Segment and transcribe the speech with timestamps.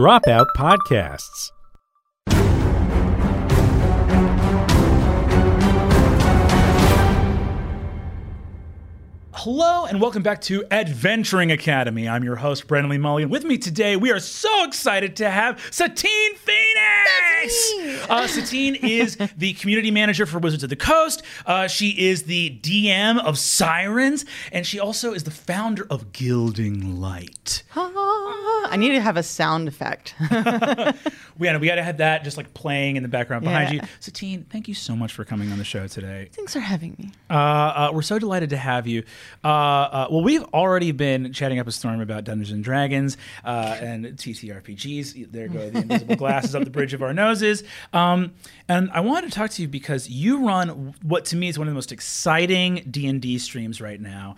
[0.00, 1.52] Dropout Podcasts.
[9.44, 12.06] Hello and welcome back to Adventuring Academy.
[12.06, 13.30] I'm your host, Brennan Lee Mulligan.
[13.30, 18.06] With me today, we are so excited to have Satine Phoenix.
[18.10, 21.22] Uh, Satine is the community manager for Wizards of the Coast.
[21.46, 26.84] Uh, she is the DM of Sirens, and she also is the founder of Gilded
[26.84, 27.62] Lotus.
[27.74, 30.14] I need to have a sound effect.
[31.40, 33.82] We gotta, we got to have that just like playing in the background behind Yeah.
[33.84, 33.88] you.
[34.00, 36.28] Satine, thank you so much for coming on the show today.
[36.34, 37.12] Thanks for having me.
[37.30, 39.04] Uh, uh, we're so delighted to have you.
[39.44, 43.76] Uh, uh, well, we've already been chatting up a storm about Dungeons and Dragons uh,
[43.80, 45.30] and TTRPGs.
[45.32, 47.62] There go the invisible glasses up the bridge of our noses.
[47.92, 48.32] Um,
[48.68, 51.68] and I wanted to talk to you because you run what to me is one
[51.68, 54.36] of the most exciting D and D streams right now.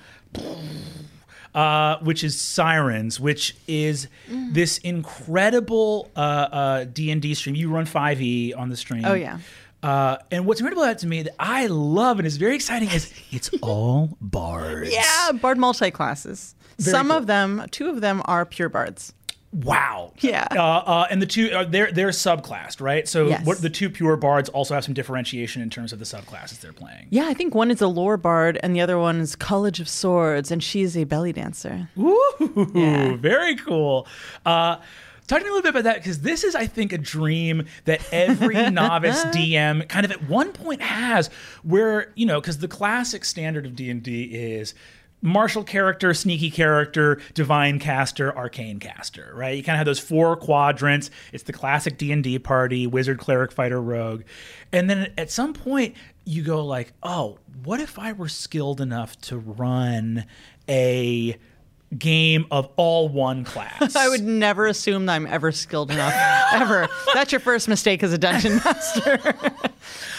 [1.54, 7.54] Uh, which is Sirens, which is this incredible uh, D and D stream.
[7.54, 9.04] You run five E on the stream.
[9.04, 9.38] Oh, yeah.
[9.82, 12.88] Uh, and what's incredible about it to me that I love and is very exciting
[12.90, 14.92] is it's all bards.
[14.92, 16.54] Yeah, bard multi classes.
[16.78, 17.16] Some cool.
[17.18, 19.12] of them, two of them are pure bards.
[19.52, 20.14] Wow.
[20.20, 20.46] Yeah.
[20.50, 23.06] Uh, uh, and the two uh, they're they're subclassed, right?
[23.06, 23.44] So Yes.
[23.44, 26.72] what the two pure bards also have some differentiation in terms of the subclasses they're
[26.72, 27.08] playing.
[27.10, 29.90] Yeah, I think one is a lore bard and the other one is College of
[29.90, 31.90] Swords, and she's a belly dancer.
[31.98, 33.16] Ooh, Yeah.
[33.16, 34.06] very cool.
[34.46, 34.76] Uh,
[35.26, 37.66] talk to me a little bit about that because this is, I think, a dream
[37.84, 41.28] that every novice DM kind of at one point has,
[41.62, 44.74] where you know, because the classic standard of D and D is
[45.22, 49.56] martial character, sneaky character, divine caster, arcane caster, right?
[49.56, 51.10] You kind of have those four quadrants.
[51.32, 54.24] It's the classic D and D party: wizard, cleric, fighter, rogue,
[54.72, 59.20] and then at some point you go like, oh, what if I were skilled enough
[59.22, 60.24] to run
[60.68, 61.36] a
[61.98, 63.96] game of all one class.
[63.96, 66.14] I would never assume that I'm ever skilled enough.
[66.52, 66.88] ever.
[67.14, 69.18] That's your first mistake as a dungeon master.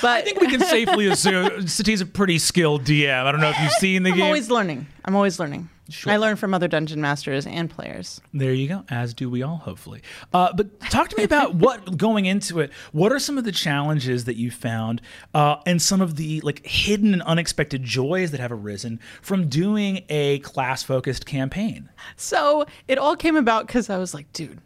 [0.02, 3.24] but I think we can safely assume Satine's a pretty skilled DM.
[3.26, 4.22] I don't know if you've seen the game.
[4.22, 4.88] I'm always learning.
[5.06, 5.70] I'm always learning.
[6.06, 8.22] I learn from other dungeon masters and players.
[8.34, 8.86] There you go.
[8.90, 10.02] As do we all, hopefully.
[10.34, 12.72] Uh, but talk to me about what going into it.
[12.94, 15.02] What are some of the challenges that you found,
[15.34, 20.04] uh, and some of the like hidden and unexpected joys that have arisen from doing
[20.10, 21.90] a class-focused campaign?
[22.16, 24.62] So it all came about because I was like, dude,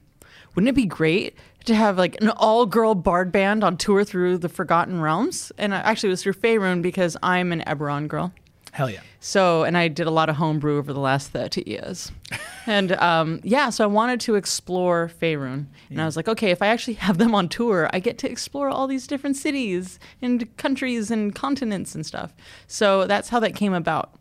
[0.55, 1.35] wouldn't it be great
[1.65, 5.51] to have like an all girl bard band on tour through the Forgotten Realms?
[5.57, 8.33] And actually, it was through Faerun because I'm an Eberron girl.
[8.71, 9.01] Hell yeah.
[9.19, 12.11] So, and I did a lot of homebrew over the last 30 years.
[12.67, 15.65] and um, yeah, so I wanted to explore Faerun.
[15.89, 18.29] And I was like, okay, if I actually have them on tour, I get to
[18.29, 22.33] explore all these different cities and countries and continents and stuff.
[22.67, 24.13] So that's how that came about.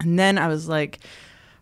[0.00, 1.00] And then I was like,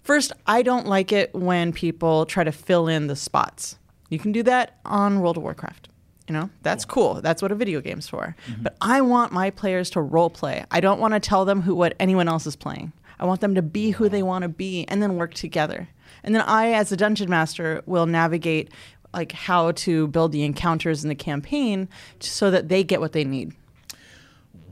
[0.03, 3.79] first, I don't like it when people try to fill in the spots.
[4.09, 5.89] You can do that on World of Warcraft.
[6.29, 7.21] You know, that's cool.
[7.21, 8.35] That's what a video game's for.
[8.49, 8.62] Mm-hmm.
[8.62, 10.65] But I want my players to role play.
[10.71, 12.93] I don't want to tell them who what anyone else is playing.
[13.19, 15.89] I want them to be who they want to be and then work together.
[16.23, 18.71] And then I as a dungeon master will navigate
[19.13, 21.89] like how to build the encounters in the campaign
[22.21, 23.53] so that they get what they need.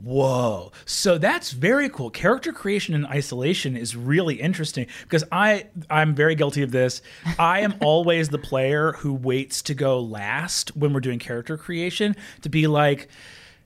[0.03, 0.73] Whoa.
[0.85, 2.09] So that's very cool.
[2.09, 7.01] Character creation in isolation is really interesting because I I'm very guilty of this.
[7.39, 12.17] I am always the player who waits to go last when we're doing character creation
[12.41, 13.07] to be like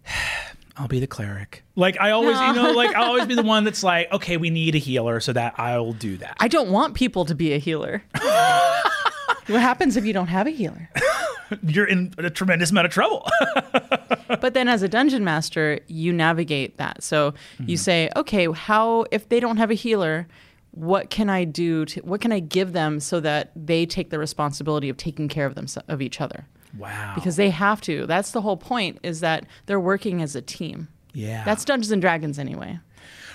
[0.77, 1.63] I'll be the cleric.
[1.75, 4.51] Like I always, you know, like I'll always be the one that's like, okay, we
[4.51, 6.37] need a healer, so that I'll do that.
[6.39, 8.03] I don't want people to be a healer.
[9.47, 10.89] what happens if you don't have a healer?
[11.63, 13.25] You're in a tremendous amount of trouble.
[14.41, 17.03] but then as a dungeon master, you navigate that.
[17.03, 17.69] So Mm-hmm.
[17.69, 20.27] you say, okay, how if they don't have a healer,
[20.71, 24.19] what can I do to what can I give them so that they take the
[24.19, 26.45] responsibility of taking care of them of each other?
[26.77, 27.13] wow.
[27.15, 28.05] Because they have to.
[28.05, 30.89] That's the whole point is that they're working as a team.
[31.13, 31.43] yeah.
[31.45, 32.79] That's Dungeons and Dragons anyway.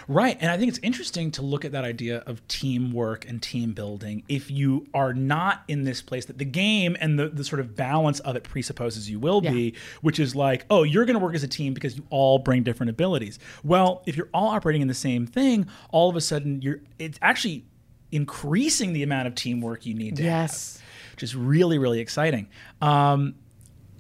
[0.09, 0.37] Right.
[0.41, 4.23] And I think it's interesting to look at that idea of teamwork and team building
[4.29, 7.77] if you are not in this place that the game and the, the sort of
[7.77, 11.35] balance of it presupposes you will be, which is like, oh, you're going to work
[11.35, 13.39] as a team because you all bring different abilities.
[13.63, 17.19] Well, if you're all operating in the same thing, all of a sudden you're it's
[17.23, 17.65] actually
[18.11, 20.77] increasing the amount of teamwork you need to Yes.
[20.79, 22.49] have, which is really, really exciting.
[22.81, 23.35] Um,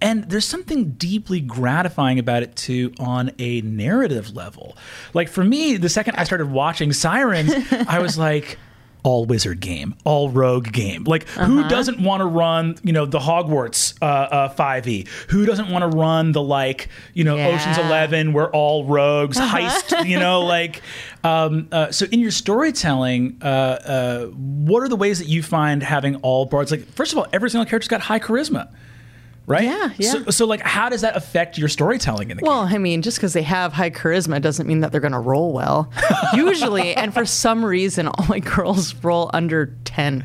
[0.02, 4.76] and there's something deeply gratifying about it too on a narrative level.
[5.14, 7.52] Like for me, the second I started watching Sirens,
[7.88, 8.58] I was like,
[9.04, 11.02] all wizard game, all rogue game.
[11.02, 15.08] Like, who doesn't want to run, you know, the Hogwarts uh, uh, 5e?
[15.30, 17.88] Who doesn't want to run the, like, you know, Ocean's Yeah.
[17.88, 20.82] 11 where all rogues heist, you know, like.
[21.24, 25.82] Um, uh, so, in your storytelling, uh, uh, what are the ways that you find
[25.82, 26.70] having all bards?
[26.70, 28.72] Like, first of all, every single character's got high charisma.
[29.46, 29.64] Right.
[29.64, 30.12] Yeah, yeah.
[30.12, 32.66] So, so, like, how does that affect your storytelling in the Well, game?
[32.66, 35.18] Well, I mean, just because they have high charisma doesn't mean that they're going to
[35.18, 35.90] roll well.
[36.34, 40.24] Usually, and for some reason, all my girls roll under 10.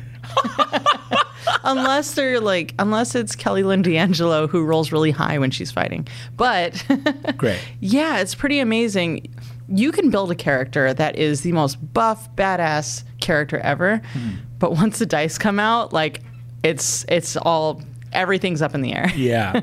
[1.64, 6.06] unless they're like, unless it's Kelly Lynne D'Angelo who rolls really high when she's fighting.
[6.36, 6.84] But
[7.36, 7.60] Great.
[7.80, 9.34] yeah, it's pretty amazing.
[9.68, 14.00] You can build a character that is the most buff, badass character ever.
[14.12, 14.28] Hmm.
[14.58, 16.20] But once the dice come out, like,
[16.64, 17.80] it's it's all
[18.12, 19.10] everything's up in the air.
[19.16, 19.60] Yeah.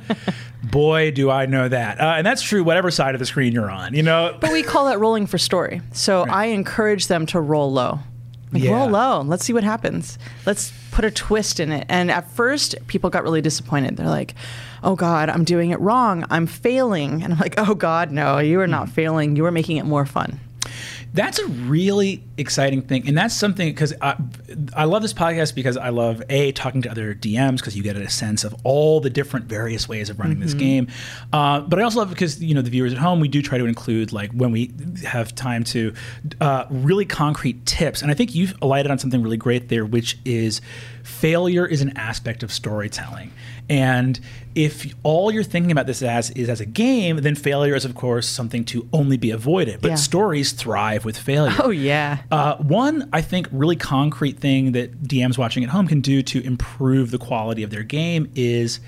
[0.63, 1.99] Boy, do I know that.
[2.01, 3.93] Uh, and that's true, whatever side of the screen you're on.
[3.93, 5.81] You know, But we call that rolling for story.
[5.93, 7.99] So I encourage them to roll low.
[8.51, 8.71] Like, Yeah.
[8.77, 9.21] roll low.
[9.21, 10.17] Let's see what happens.
[10.45, 11.85] Let's put a twist in it.
[11.89, 13.95] And at first, people got really disappointed.
[13.97, 14.33] They're like,
[14.83, 16.25] oh God, I'm doing it wrong.
[16.29, 17.21] I'm failing.
[17.23, 19.35] And I'm like, oh God, no, you are not failing.
[19.35, 20.39] You are making it more fun.
[21.15, 23.07] That's a really exciting thing.
[23.07, 24.17] And that's something because I,
[24.75, 27.95] I love this podcast because I love A, talking to other DMs because you get
[27.95, 30.87] a sense of all the different various ways of running this game.
[31.31, 33.41] Uh, but I also love it because, you know, the viewers at home, we do
[33.41, 34.73] try to include, like, when we
[35.05, 35.93] have time to
[36.41, 38.01] uh, really concrete tips.
[38.01, 40.59] And I think you've alighted on something really great there, which is
[41.03, 43.31] failure is an aspect of storytelling.
[43.67, 44.19] And
[44.53, 47.95] if all you're thinking about this as is as a game, then failure is, of
[47.95, 49.81] course, something to only be avoided.
[49.81, 49.95] But Yeah.
[49.95, 51.55] stories thrive with failure.
[51.59, 52.19] Oh, yeah.
[52.29, 56.41] Uh, one, I think, really concrete thing that DMs watching at home can do to
[56.43, 58.79] improve the quality of their game is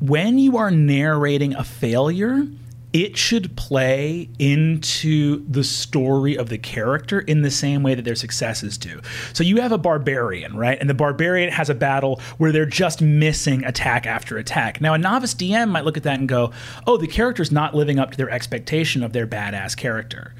[0.00, 2.46] when you are narrating a failure,
[2.92, 8.14] it should play into the story of the character in the same way that their
[8.14, 9.00] successes do.
[9.32, 10.78] So you have a barbarian, right?
[10.80, 14.80] And the barbarian has a battle where they're just missing attack after attack.
[14.80, 16.52] Now, a novice DM might look at that and go,
[16.86, 20.34] oh, the character's not living up to their expectation of their badass character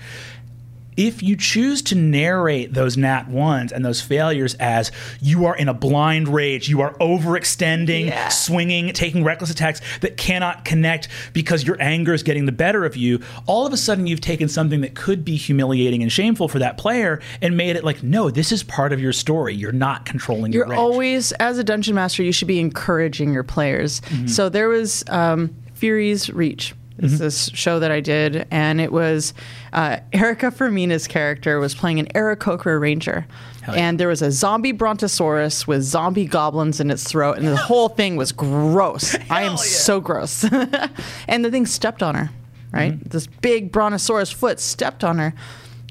[0.99, 4.91] if you choose to narrate those nat ones and those failures as
[5.23, 8.29] you are in a blind rage, you are overextending, Yeah.
[8.29, 12.97] swinging, taking reckless attacks that cannot connect because your anger is getting the better of
[12.97, 16.59] you, all of a sudden you've taken something that could be humiliating and shameful for
[16.59, 19.55] that player and made it like, no, this is part of your story.
[19.55, 20.79] You're not controlling your You're rage.
[20.79, 24.01] always, as a dungeon master, you should be encouraging your players.
[24.01, 24.27] Mm-hmm.
[24.27, 26.75] So there was um, Fury's Reach.
[26.99, 27.23] This Mm-hmm.
[27.25, 29.33] this show that I did, and it was
[29.73, 33.25] uh, Erica Fermina's character was playing an Aarakocra ranger,
[33.63, 33.73] yeah.
[33.75, 37.89] and there was a zombie brontosaurus with zombie goblins in its throat, and the whole
[37.89, 39.15] thing was gross.
[39.31, 39.57] I am yeah.
[39.57, 40.45] so gross,
[41.29, 42.31] and the thing stepped on her.
[42.73, 43.09] Right, Mm-hmm.
[43.09, 45.33] this big brontosaurus foot stepped on her.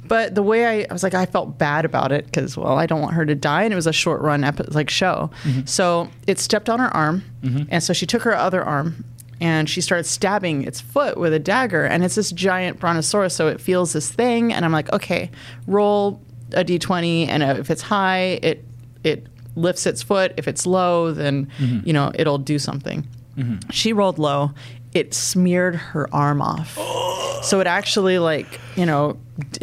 [0.06, 2.86] But the way I, I was like, I felt bad about it because, well, I
[2.86, 5.32] don't want her to die, and it was a short run epi- like show.
[5.66, 7.24] So it stepped on her arm,
[7.70, 9.04] and so she took her other arm
[9.40, 13.48] and she starts stabbing its foot with a dagger, and it's this giant brontosaurus, so
[13.48, 15.30] it feels this thing, and I'm like, okay,
[15.68, 16.22] roll
[16.54, 18.64] a d20, and if it's high, it
[19.04, 20.34] it lifts its foot.
[20.38, 21.86] If it's low, then mm-hmm.
[21.86, 23.08] you know it'll do something.
[23.38, 23.70] Mm-hmm.
[23.70, 24.52] She rolled low.
[24.94, 26.78] It smeared her arm off.
[27.44, 29.16] So it actually like, you know,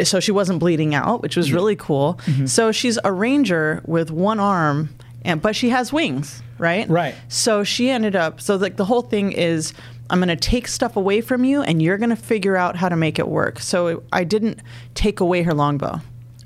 [0.04, 2.20] so she wasn't bleeding out, which was really cool.
[2.24, 2.46] Mm-hmm.
[2.46, 4.90] So she's a ranger with one arm
[5.24, 6.88] and but she has wings, right?
[6.88, 7.14] Right.
[7.28, 9.72] So she ended up so like the whole thing is
[10.10, 12.88] I'm going to take stuff away from you and you're going to figure out how
[12.90, 13.58] to make it work.
[13.60, 14.60] So it, I didn't
[14.94, 16.00] take away her longbow.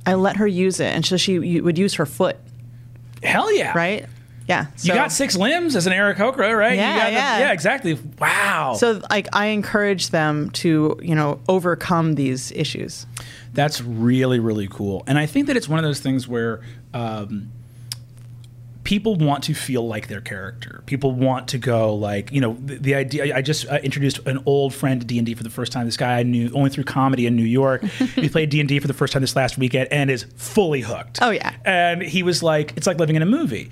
[0.07, 2.37] I let her use it and so she would use her foot,
[3.23, 3.77] Hell yeah.
[3.77, 4.07] right?
[4.49, 4.69] Yeah.
[4.81, 6.77] You got six limbs as an Aarakocra, right?
[6.77, 7.39] Yeah, you got the- yeah.
[7.41, 7.99] yeah, exactly.
[8.19, 8.77] Wow.
[8.79, 13.05] So like I encourage them to, you know, overcome these issues.
[13.53, 15.05] That's really, really cool.
[15.07, 16.63] And I think that it's one of those things where
[16.95, 17.51] um,
[18.89, 20.83] people want to feel like their character.
[20.87, 23.37] People want to go like, you know, the, the idea.
[23.37, 25.85] I just uh, introduced an old friend to D and D for the first time.
[25.85, 27.83] This guy I knew only through comedy in New York.
[28.15, 30.81] he played D and D for the first time this last weekend and is fully
[30.81, 31.19] hooked.
[31.21, 31.55] Oh, yeah.
[31.67, 33.69] And he was like, it's like living in a movie.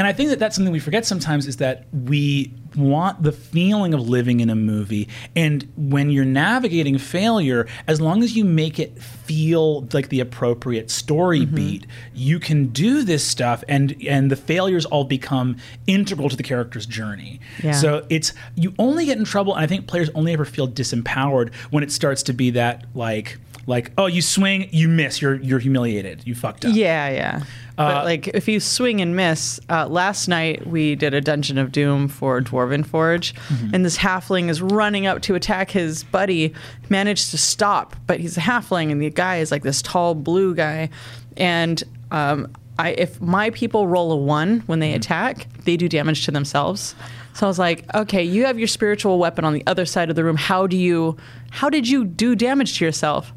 [0.00, 3.92] And I think that that's something we forget sometimes is that we want the feeling
[3.92, 5.10] of living in a movie.
[5.36, 10.90] And when you're navigating failure, as long as you make it feel like the appropriate
[10.90, 11.54] story Mm-hmm.
[11.54, 16.42] beat, you can do this stuff and and the failures all become integral to the
[16.42, 17.38] character's journey.
[17.62, 17.72] Yeah.
[17.72, 21.52] So it's you only get in trouble and I think players only ever feel disempowered
[21.68, 25.58] when it starts to be that like like oh you swing, you miss, you're you're
[25.58, 26.74] humiliated, you fucked up.
[26.74, 27.42] Yeah, yeah.
[27.80, 31.58] Uh, but like, if you swing and miss, uh, last night we did a Dungeon
[31.58, 33.74] of Doom for Dwarven Forge, Mm-hmm.
[33.74, 36.52] and this halfling is running up to attack his buddy.
[36.88, 40.54] Managed to stop, but he's a halfling, and the guy is like this tall blue
[40.54, 40.90] guy,
[41.36, 46.24] and um, I if my people roll a one when they attack, they do damage
[46.24, 46.94] to themselves.
[47.32, 50.16] So I was like, okay, you have your spiritual weapon on the other side of
[50.16, 50.36] the room.
[50.36, 51.16] How do you,
[51.50, 53.32] how did you do damage to yourself?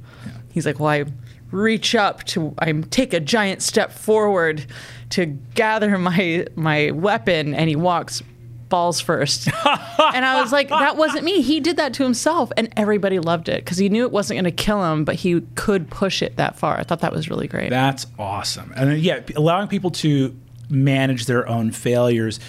[0.52, 1.06] He's like, well, I
[1.54, 4.66] reach up to, I take a giant step forward
[5.12, 8.22] to gather my my weapon, and he walks
[8.70, 9.48] balls first.
[9.66, 11.42] and I was like, that wasn't me.
[11.42, 14.46] He did that to himself, and everybody loved it because he knew it wasn't going
[14.46, 16.80] to kill him, but he could push it that far.
[16.80, 17.70] I thought that was really great.
[17.70, 18.74] That's awesome.
[18.76, 20.36] And uh, yeah, allowing people to
[20.70, 22.40] manage their own failures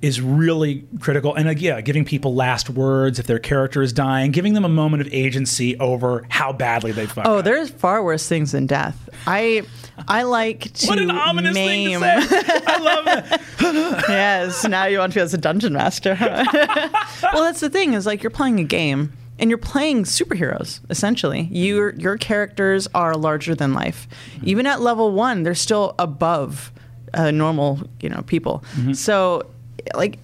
[0.00, 1.34] is really critical.
[1.34, 4.68] And uh, yeah, giving people last words if their character is dying, giving them a
[4.68, 7.44] moment of agency over how badly they fucked Oh, up.
[7.44, 9.08] there's far worse things than death.
[9.26, 9.62] I
[10.06, 12.00] I like to What an ominous maim.
[12.00, 12.42] thing to say.
[12.66, 13.40] I love it.
[14.08, 16.16] yes, now you want to be as a dungeon master.
[16.20, 21.48] well, that's the thing is like you're playing a game and you're playing superheroes essentially.
[21.50, 24.06] Your your characters are larger than life.
[24.44, 26.70] Even at level 1, they're still above
[27.14, 28.62] uh, normal, you know, people.
[28.92, 29.42] So
[29.94, 30.18] like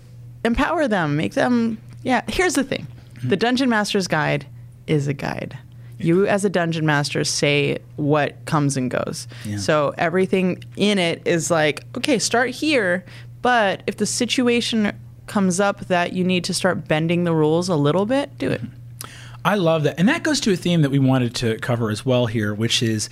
[0.44, 2.87] empower them, make them Yeah, here's the thing.
[3.14, 3.30] Mm-hmm.
[3.30, 4.47] The Dungeon Master's Guide
[4.87, 5.59] is a guide.
[5.99, 9.26] You, as a dungeon master, say what comes and goes.
[9.44, 9.56] Yeah.
[9.56, 13.04] So everything in it is like, okay, start here,
[13.42, 14.92] but if the situation
[15.26, 18.61] comes up that you need to start bending the rules a little bit, do it.
[18.61, 19.06] Mm-hmm.
[19.47, 19.99] I love that.
[19.99, 22.83] And that goes to a theme that we wanted to cover as well here, which
[22.83, 23.09] is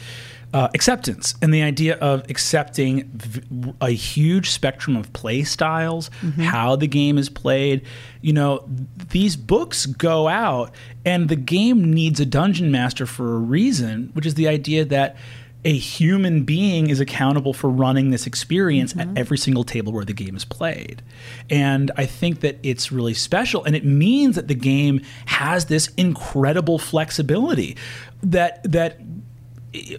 [0.53, 6.77] uh, acceptance and the idea of accepting v- a huge spectrum of play styles, how
[6.77, 7.85] the game is played.
[8.21, 8.69] You know,
[9.11, 14.27] these books go out, and the game needs a dungeon master for a reason, which
[14.27, 15.17] is the idea that
[15.65, 20.13] a human being is accountable for running this experience at every single table where the
[20.13, 21.03] game is played.
[21.49, 23.63] And I think that it's really special.
[23.63, 27.77] And it means that the game has this incredible flexibility
[28.25, 29.01] that that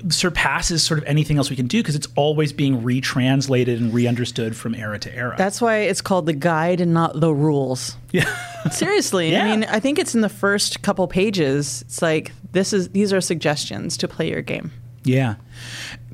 [0.09, 4.55] surpasses sort of anything else we can do because it's always being retranslated and re-understood
[4.55, 5.35] from era to era.
[5.37, 7.97] That's why it's called the guide and not the rules.
[8.11, 8.25] yeah.
[8.71, 9.45] Seriously, Yeah.
[9.45, 11.81] I mean, I think it's in the first couple pages.
[11.83, 14.71] It's like this is these are suggestions to play your game.
[15.03, 15.35] yeah.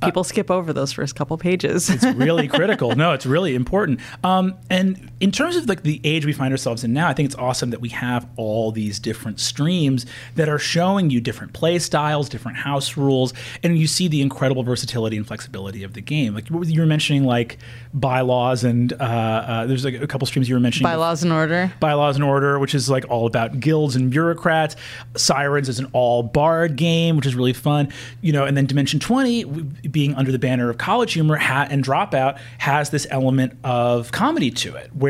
[0.01, 1.89] People skip over those first couple pages.
[1.89, 2.95] it's really critical.
[2.95, 3.99] No, it's really important.
[4.23, 7.25] Um, and in terms of like the age we find ourselves in now, I think
[7.25, 11.79] it's awesome that we have all these different streams that are showing you different play
[11.79, 13.33] styles, different house rules,
[13.63, 16.33] and you see the incredible versatility and flexibility of the game.
[16.33, 17.57] Like you were mentioning, like
[17.93, 20.89] bylaws, and uh, uh, there's like a couple streams you were mentioning.
[20.89, 21.73] Bylaws and order.
[21.79, 24.75] Bylaws and Order, which is like all about guilds and bureaucrats.
[25.15, 27.91] Sirens is an all bard game, which is really fun.
[28.21, 29.43] You know, and then Dimension 20,
[29.89, 34.51] being under the banner of college humor hat and dropout, has this element of comedy
[34.51, 35.08] to it, where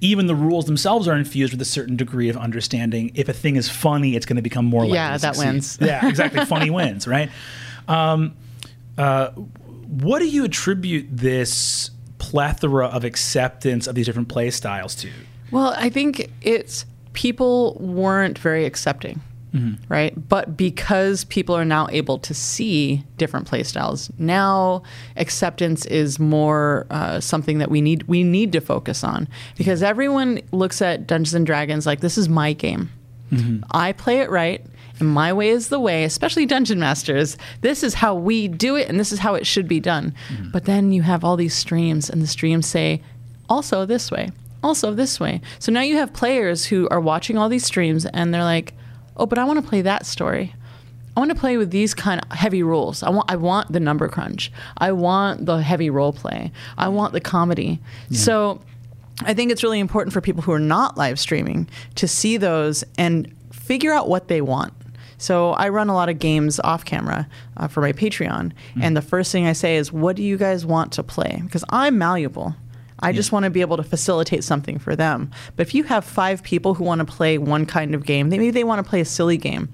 [0.00, 3.10] even the rules themselves are infused with a certain degree of understanding.
[3.14, 5.46] If a thing is funny, it's going to become more likely Yeah, that succeed.
[5.46, 5.78] wins.
[5.80, 6.44] Yeah, exactly.
[6.44, 7.30] funny wins, right?
[7.88, 8.34] Um,
[8.98, 15.10] uh, what do you attribute this plethora of acceptance of these different play styles to?
[15.50, 19.20] Well, I think it's people weren't very accepting,
[19.56, 19.84] Mm-hmm.
[19.88, 20.28] right?
[20.28, 24.82] But because people are now able to see different play styles, now
[25.16, 30.40] acceptance is more uh, something that we need we need to focus on because everyone
[30.52, 32.90] looks at Dungeons and Dragons like this is my game.
[33.32, 33.64] Mm-hmm.
[33.70, 34.64] I play it right.
[34.98, 37.36] And my way is the way, especially dungeon masters.
[37.60, 40.14] This is how we do it, and this is how it should be done.
[40.28, 40.50] Mm-hmm.
[40.52, 43.02] But then you have all these streams, and the streams say,
[43.46, 44.30] also this way,
[44.62, 45.42] also this way.
[45.58, 48.72] So now you have players who are watching all these streams, and they're like,
[49.16, 50.54] oh, but I want to play that story.
[51.16, 53.02] I want to play with these kind of heavy rules.
[53.02, 54.52] I want I want the number crunch.
[54.76, 56.52] I want the heavy role play.
[56.76, 57.80] I want the comedy.
[58.10, 58.60] So
[59.22, 62.84] I think it's really important for people who are not live streaming to see those
[62.98, 64.74] and figure out what they want.
[65.18, 69.00] So I run a lot of games off camera uh, for my Patreon, and the
[69.00, 72.54] first thing I say is, "What do you guys want to play?" Because I'm malleable.
[73.00, 75.30] I just want to be able to facilitate something for them.
[75.54, 78.38] But if you have five people who want to play one kind of game, they,
[78.38, 79.68] maybe they want to play a silly game.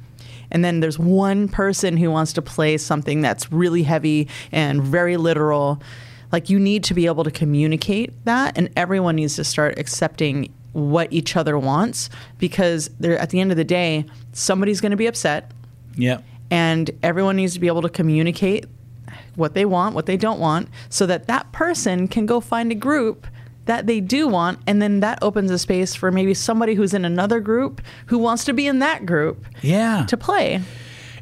[0.51, 5.17] And then there's one person who wants to play something that's really heavy and very
[5.17, 5.81] literal.
[6.31, 10.53] Like you need to be able to communicate that, and everyone needs to start accepting
[10.73, 14.97] what each other wants because they're, at the end of the day, somebody's going to
[14.97, 15.51] be upset,
[15.97, 16.21] Yeah.
[16.51, 18.65] and everyone needs to be able to communicate
[19.37, 22.75] what they want, what they don't want, so that that person can go find a
[22.75, 23.27] group
[23.67, 27.05] that they do want, and then that opens a space for maybe somebody who's in
[27.05, 30.05] another group who wants to be in that group Yeah.
[30.09, 30.61] to play.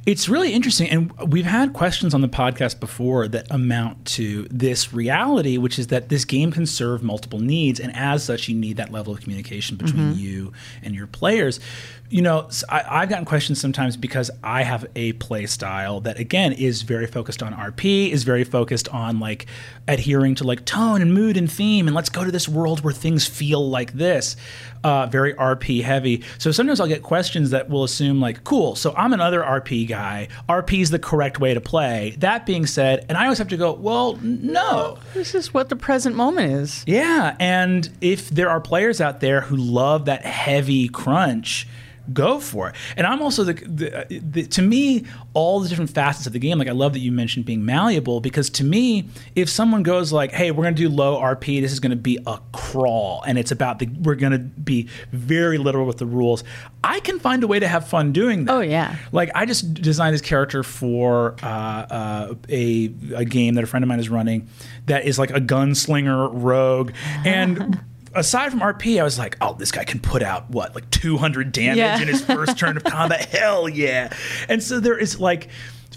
[0.07, 0.89] It's really interesting.
[0.89, 5.89] And we've had questions on the podcast before that amount to this reality, which is
[5.89, 7.79] that this game can serve multiple needs.
[7.79, 10.53] And as such, you need that level of communication between you
[10.83, 11.61] and your players.
[12.09, 16.53] You know, I, have gotten questions sometimes because I have a play style that, again,
[16.55, 19.47] is very focused on RP, is very focused on like
[19.87, 21.87] adhering to like tone and mood and theme.
[21.87, 24.35] And let's go to this world where things feel like this.
[24.83, 26.25] Uh, very RP heavy.
[26.39, 30.00] So sometimes I'll get questions that will assume, like, cool, so I'm another RP guy.
[30.49, 32.15] RP is the correct way to play.
[32.19, 34.99] That being said, and I always have to go, well, no.
[35.15, 36.85] This is what the present moment is.
[36.87, 37.37] Yeah.
[37.39, 41.67] And if there are players out there who love that heavy crunch,
[42.13, 42.75] go for it.
[42.97, 46.59] And I'm also the, the, the to me all the different facets of the game.
[46.59, 50.33] Like I love that you mentioned being malleable because to me, if someone goes like,
[50.33, 51.61] "Hey, we're going to do low RP.
[51.61, 54.89] This is going to be a crawl, and it's about the we're going to be
[55.13, 56.45] very literal with the rules."
[56.83, 58.55] I can find a way to have fun doing that.
[58.55, 58.97] Oh, yeah.
[59.13, 63.85] Like I just designed this character for uh, uh, a a game that a friend
[63.85, 64.49] of mine is running
[64.87, 66.93] that is like a gunslinger rogue
[67.25, 67.81] and.
[68.15, 71.53] Aside from RP, I was like, "Oh, this guy can put out what, like 200
[71.53, 72.01] damage Yeah.
[72.01, 73.25] in his first turn of combat?
[73.33, 74.13] Hell yeah!"
[74.49, 75.49] And so there is like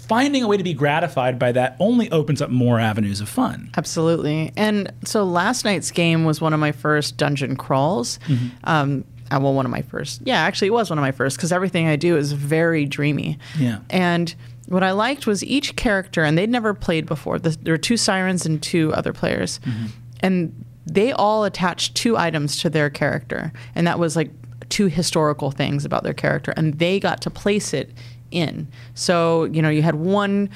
[0.08, 3.70] finding a way to be gratified by that only opens up more avenues of fun.
[3.76, 4.52] Absolutely.
[4.56, 8.18] And so last night's game was one of my first dungeon crawls.
[8.28, 8.48] Mm-hmm.
[8.64, 10.20] Um, uh, well, one of my first.
[10.24, 13.38] Yeah, actually, it was one of my first because everything I do is very dreamy.
[13.58, 13.78] Yeah.
[13.88, 14.34] And
[14.68, 17.38] what I liked was each character, and they'd never played before.
[17.38, 19.86] The, there were two sirens and two other players, Mm-hmm.
[20.20, 24.30] and they all attached two items to their character, and that was like
[24.68, 27.90] two historical things about their character, and they got to place it
[28.30, 28.68] in.
[28.94, 30.50] So you know, you had one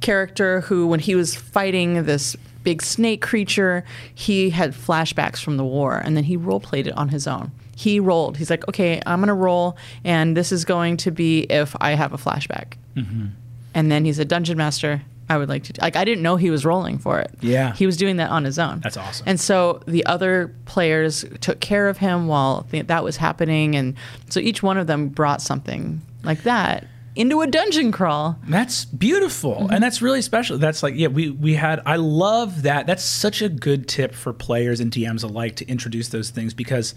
[0.00, 3.84] character who, when he was fighting this big snake creature,
[4.14, 7.50] he had flashbacks from the war, and then he role played it on his own.
[7.74, 8.36] He rolled.
[8.36, 12.12] He's like, okay, I'm gonna roll, and this is going to be if I have
[12.12, 12.74] a flashback.
[12.96, 13.26] Mm-hmm.
[13.74, 15.02] And then he's a dungeon master.
[15.32, 15.96] I would like to like.
[15.96, 17.30] I didn't know he was rolling for it.
[17.40, 17.72] Yeah.
[17.74, 18.80] he was doing that on his own.
[18.80, 19.24] That's awesome.
[19.28, 23.94] And so the other players took care of him while th- that was happening, and
[24.28, 28.38] so each one of them brought something like that into a dungeon crawl.
[28.48, 29.72] That's beautiful, Mm-hmm.
[29.74, 30.56] and that's really special.
[30.58, 31.80] That's like, yeah, we we had.
[31.84, 32.86] I love that.
[32.86, 36.94] That's such a good tip for players and DMs alike to introduce those things because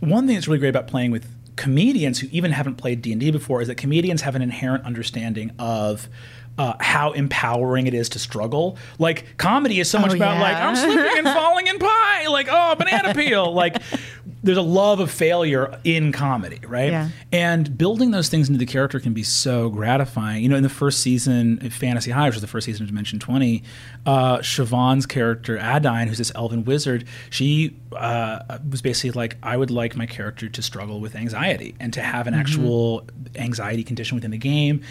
[0.00, 1.26] one thing that's really great about playing with
[1.56, 6.08] comedians who even haven't played D&D before is that comedians have an inherent understanding of
[6.58, 8.76] uh, how empowering it is to struggle.
[8.98, 10.42] Like comedy is so much Oh, about yeah.
[10.42, 13.52] like I'm slipping and falling in pie, like oh banana peel.
[13.52, 13.76] Like
[14.46, 16.90] there's a love of failure in comedy, right?
[16.90, 17.08] Yeah.
[17.32, 20.42] And building those things into the character can be so gratifying.
[20.42, 22.88] You know, in the first season, of Fantasy High, which was the first season of
[22.88, 23.62] Dimension 20,
[24.06, 29.70] uh, Siobhan's character, Adaine, who's this elven wizard, she uh, was basically like, I would
[29.70, 34.30] like my character to struggle with anxiety and to have an actual anxiety condition within
[34.30, 34.82] the game.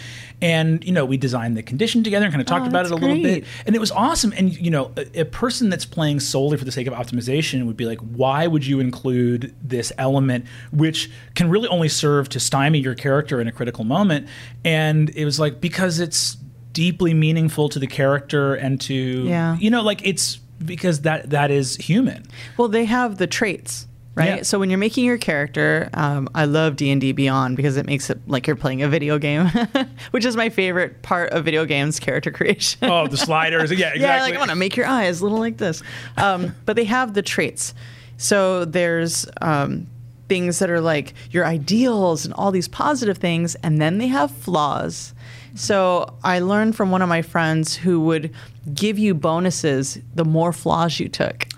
[0.42, 2.92] And, you know, we designed the condition together and kind of talked Oh, about it
[2.92, 3.44] a that's little bit.
[3.64, 4.32] And it was awesome.
[4.36, 7.76] And, you know, a, a person that's playing solely for the sake of optimization would
[7.76, 12.80] be like, why would you include this element, which can really only serve to stymie
[12.80, 14.28] your character in a critical moment?
[14.64, 16.36] And it was like, because it's
[16.72, 19.56] deeply meaningful to the character and to, Yeah.
[19.58, 22.24] you know, like it's because that that is human.
[22.56, 24.36] Well, they have the traits, right?
[24.38, 24.42] Yeah.
[24.42, 27.84] So when you're making your character, um, I love D and D Beyond because it
[27.86, 29.48] makes it like you're playing a video game,
[30.12, 32.78] which is my favorite part of video games: character creation.
[32.90, 33.70] Oh, the sliders.
[33.70, 34.00] Yeah, exactly.
[34.06, 35.82] Yeah, like I want to make your eyes little like this.
[36.16, 37.74] Um, but they have the traits.
[38.16, 39.86] So there's um,
[40.28, 44.30] things that are like your ideals and all these positive things, and then they have
[44.30, 45.14] flaws.
[45.54, 48.32] So I learned from one of my friends who would
[48.74, 51.46] give you bonuses the more flaws you took.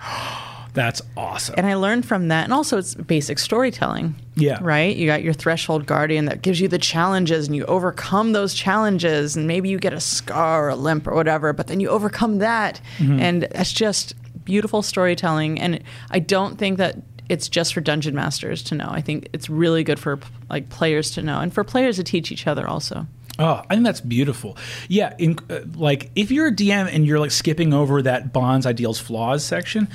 [0.74, 1.56] That's awesome.
[1.58, 2.44] And I learned from that.
[2.44, 4.14] And also, it's basic storytelling.
[4.36, 4.58] Yeah.
[4.60, 4.94] Right?
[4.94, 9.34] You got your threshold guardian that gives you the challenges and you overcome those challenges.
[9.34, 12.38] And maybe you get a scar or a limp or whatever, but then you overcome
[12.38, 12.80] that.
[12.98, 13.18] Mm-hmm.
[13.18, 14.14] And that's just
[14.48, 15.60] beautiful storytelling.
[15.60, 16.96] And I don't think that
[17.28, 18.88] it's just for dungeon masters to know.
[18.88, 22.32] I think it's really good for like players to know and for players to teach
[22.32, 23.06] each other also.
[23.38, 24.56] Oh, I think that's beautiful.
[24.88, 28.64] Yeah, in, uh, like if you're a DM and you're like skipping over that bonds,
[28.64, 29.86] ideals, flaws section,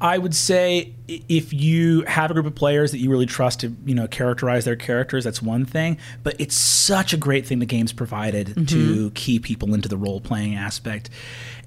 [0.00, 3.74] I would say if you have a group of players that you really trust to,
[3.86, 5.96] you know, characterize their characters, that's one thing.
[6.22, 10.20] But it's such a great thing the game's provided to key people into the role
[10.20, 11.08] playing aspect.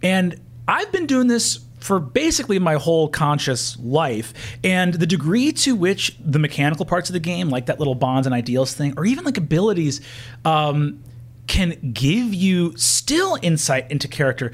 [0.04, 4.34] And I've been doing this for basically my whole conscious life.
[4.64, 8.26] And the degree to which the mechanical parts of the game like that little bonds
[8.26, 10.02] and ideals thing or even like abilities
[10.46, 11.04] um,
[11.46, 14.52] can give you still insight into character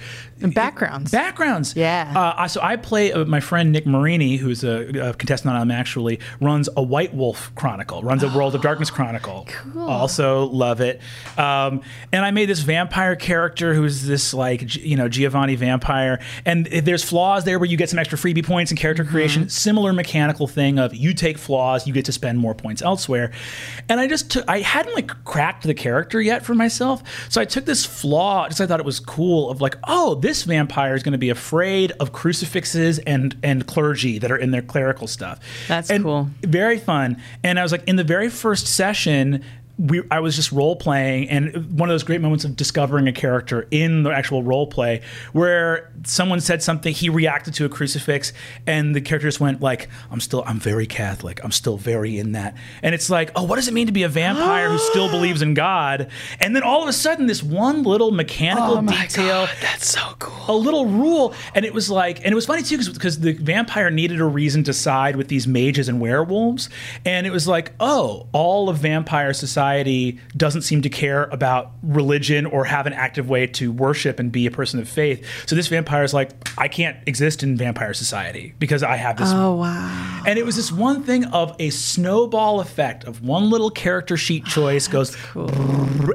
[0.49, 1.11] backgrounds.
[1.11, 1.75] backgrounds.
[1.75, 2.11] Yeah.
[2.15, 5.69] Uh, so I play uh, my friend Nick Marini, who's a, a contestant on I'm
[5.71, 9.45] actually runs a White Wolf Chronicle, runs a World of Darkness Chronicle.
[9.47, 9.87] Cool.
[9.89, 10.99] Also love it.
[11.37, 16.65] Um, and I made this vampire character who's this like you know Giovanni vampire, and
[16.65, 19.11] there's flaws there where you get some extra freebie points and character Mm-hmm.
[19.11, 19.49] creation.
[19.49, 23.31] Similar mechanical thing of you take flaws, you get to spend more points elsewhere.
[23.89, 27.45] And I just took I hadn't like cracked the character yet for myself, so I
[27.45, 31.03] took this flaw just I thought it was cool of like oh this vampire is
[31.03, 35.39] going to be afraid of crucifixes and and clergy that are in their clerical stuff.
[35.67, 36.29] That's And cool.
[36.41, 37.21] Very fun.
[37.43, 39.43] And I was like in the very first session.
[39.77, 43.11] We, I was just role playing, and one of those great moments of discovering a
[43.13, 45.01] character in the actual role play,
[45.33, 48.33] where someone said something, he reacted to a crucifix,
[48.67, 52.33] and the character just went like, "I'm still, I'm very Catholic, I'm still very in
[52.33, 55.09] that," and it's like, oh, what does it mean to be a vampire who still
[55.17, 56.09] believes in God?
[56.39, 60.55] And then all of a sudden, this one little mechanical oh detail, That's so cool.
[60.55, 63.89] a little rule and it was like and it was funny too because the vampire
[63.89, 66.69] needed a reason to side with these mages and werewolves
[67.05, 69.60] and it was like oh all of vampire society
[70.35, 74.45] doesn't seem to care about religion or have an active way to worship and be
[74.47, 78.53] a person of faith so this vampire is like i can't exist in vampire society
[78.59, 80.23] because i have this Oh wow.
[80.25, 84.45] and it was this one thing of a snowball effect of one little character sheet
[84.45, 85.15] choice goes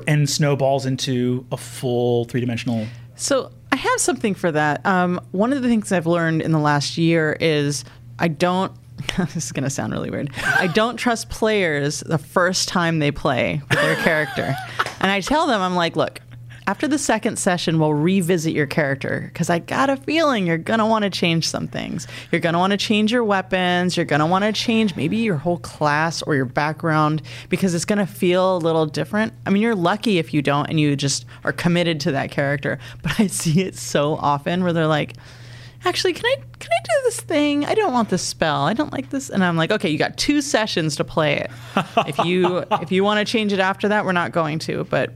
[0.06, 4.84] and snowballs into a full three-dimensional So I have something for that.
[4.86, 7.84] Um, one of the things I've learned in the last year is
[8.18, 8.72] I don't.
[9.18, 10.30] this is going to sound really weird.
[10.44, 14.54] I don't trust players the first time they play with their character,
[15.00, 16.20] and I tell them, I'm like, look.
[16.68, 20.80] After the second session, we'll revisit your character because I got a feeling you're going
[20.80, 22.08] to want to change some things.
[22.32, 23.96] You're going to want to change your weapons.
[23.96, 27.84] You're going to want to change maybe your whole class or your background because it's
[27.84, 29.32] going to feel a little different.
[29.46, 32.80] I mean, you're lucky if you don't and you just are committed to that character.
[33.00, 35.12] But I see it so often where they're like,
[35.86, 38.92] actually can i can i do this thing i don't want this spell i don't
[38.92, 41.50] like this and i'm like okay you got two sessions to play it
[42.06, 45.14] if you if you want to change it after that we're not going to but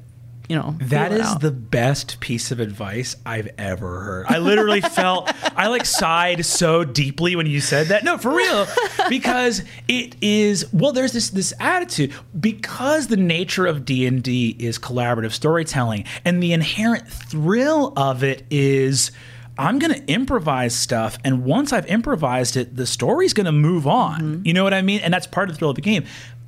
[0.48, 1.40] you know That is out.
[1.40, 4.26] the best piece of advice I've ever heard.
[4.28, 8.02] I literally felt I like sighed so deeply when you said that.
[8.02, 8.66] No, for real,
[9.08, 10.90] because it is well.
[10.90, 16.42] There's this this attitude because the nature of D and D is collaborative storytelling, and
[16.42, 19.12] the inherent thrill of it is.
[19.60, 21.18] I'm going to improvise stuff.
[21.22, 24.42] And once I've improvised it, the story's going to move on.
[24.46, 25.00] You know what I mean?
[25.00, 26.04] And that's part of the thrill of the game.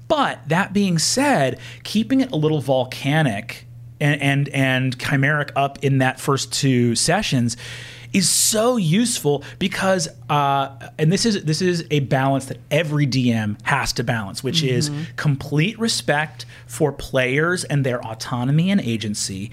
[0.09, 3.67] But that being said, keeping it a little volcanic
[4.01, 7.57] and and, and chimeric up in that first two sessions
[8.15, 13.61] is so useful because uh, and this is this is a balance that every DM
[13.63, 19.51] has to balance, which is complete respect for players and their autonomy and agency.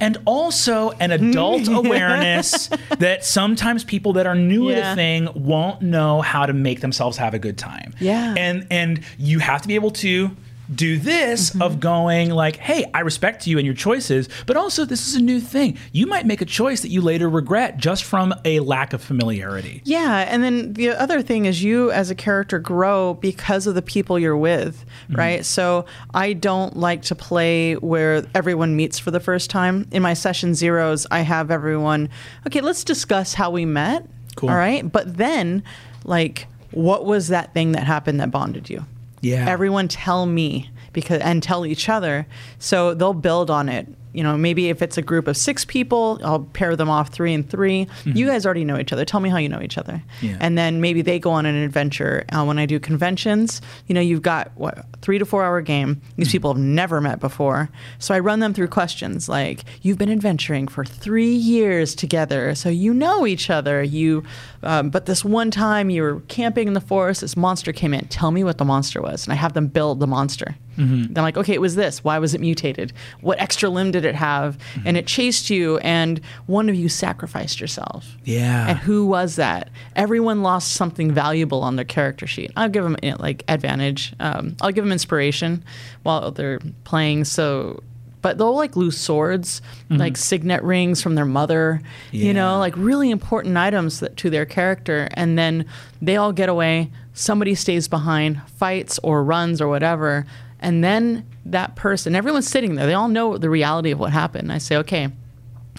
[0.00, 4.92] And also an adult awareness that sometimes people that are new at Yeah.
[4.92, 7.94] a thing won't know how to make themselves have a good time.
[8.00, 8.34] Yeah.
[8.36, 10.30] And and you have to be able to
[10.72, 11.62] do this Mm-hmm.
[11.62, 15.20] of going like, hey, I respect you and your choices, but also this is a
[15.22, 15.76] new thing.
[15.92, 19.82] You might make a choice that you later regret just from a lack of familiarity.
[19.84, 23.82] Yeah, and then the other thing is you as a character grow because of the
[23.82, 25.44] people you're with, right?
[25.44, 29.86] So I don't like to play where everyone meets for the first time.
[29.92, 32.08] In my session zeros, I have everyone,
[32.46, 34.06] okay, let's discuss how we met.
[34.36, 34.50] Cool.
[34.50, 34.90] All right.
[34.90, 35.62] But then,
[36.04, 38.84] like, what was that thing that happened that bonded you?
[39.24, 39.48] Yeah.
[39.48, 42.26] Everyone tell me because and tell each other.
[42.58, 43.88] So they'll build on it.
[44.14, 47.34] You know, maybe if it's a group of six people, I'll pair them off three
[47.34, 49.04] and 3 You guys already know each other.
[49.04, 49.94] Tell me how you know each other.
[49.94, 50.26] Mm-hmm.
[50.26, 50.36] Yeah.
[50.40, 52.24] And then maybe they go on an adventure.
[52.32, 56.00] Uh, when I do conventions, you know, you've got what three to four hour game.
[56.16, 60.10] These people have never met before, so I run them through questions like, "You've been
[60.10, 63.82] adventuring for three years together, so you know each other.
[63.82, 64.22] You,
[64.62, 67.20] um, but this one time you were camping in the forest.
[67.20, 68.06] This monster came in.
[68.08, 70.56] Tell me what the monster was." And I have them build the monster.
[70.76, 71.12] Mm-hmm.
[71.12, 72.02] They're like, okay, it was this.
[72.02, 72.92] Why was it mutated?
[73.20, 74.58] What extra limb did it have?
[74.58, 74.88] Mm-hmm.
[74.88, 78.16] And it chased you, and one of you sacrificed yourself.
[78.24, 78.68] Yeah.
[78.68, 79.70] And who was that?
[79.96, 82.52] Everyone lost something valuable on their character sheet.
[82.56, 84.14] I'll give them you know, like advantage.
[84.20, 85.64] Um, I'll give them inspiration
[86.02, 87.24] while they're playing.
[87.24, 87.82] So,
[88.22, 91.82] but they'll like lose swords, like signet rings from their mother.
[92.10, 92.24] yeah.
[92.24, 95.66] You know, like really important items that, to their character, and then
[96.00, 96.90] they all get away.
[97.12, 100.26] Somebody stays behind, fights or runs or whatever,
[100.64, 102.86] and then that person, everyone's sitting there.
[102.86, 104.50] They all know the reality of what happened.
[104.50, 105.10] I say, okay,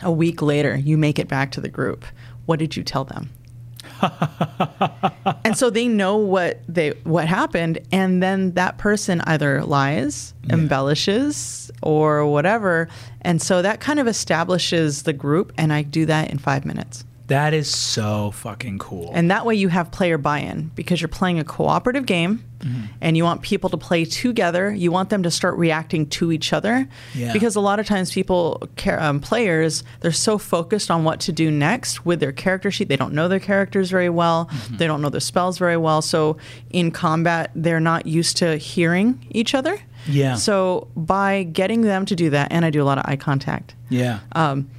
[0.04, 2.06] a week later, you make it back to the group.
[2.46, 3.32] What did you tell them?
[5.44, 11.72] and so they know what they what happened and then that person either lies embellishes
[11.82, 12.90] or whatever
[13.22, 17.06] and so that kind of establishes the group and i do that in five minutes
[17.28, 19.12] That is so fucking cool.
[19.16, 22.86] and that way you have player buy-in because you're playing a cooperative game Mm-hmm.
[23.02, 26.54] and you want people to play together you want them to start reacting to each
[26.54, 27.34] other Yeah.
[27.34, 31.52] because a lot of times people um, players they're so focused on what to do
[31.52, 34.78] next with their character sheet they don't know their characters very well Mm-hmm.
[34.78, 36.38] they don't know their spells very well so
[36.72, 40.36] in combat they're not used to hearing each other Yeah.
[40.36, 43.76] so by getting them to do that and i do a lot of eye contact
[43.90, 44.22] yeah.
[44.32, 44.70] um,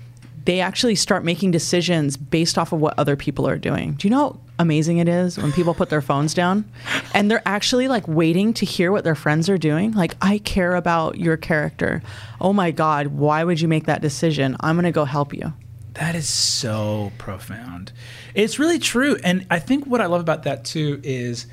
[0.46, 3.92] they actually start making decisions based off of what other people are doing.
[3.94, 6.64] Do you know how amazing it is when people put their phones down
[7.12, 9.92] and they're actually like waiting to hear what their friends are doing?
[9.92, 12.00] Like, I care about your character.
[12.40, 14.56] Oh my God, why would you make that decision?
[14.60, 15.52] I'm going to go help you.
[15.94, 17.92] That is so profound.
[18.34, 19.16] It's really true.
[19.24, 21.46] And I think what I love about that too is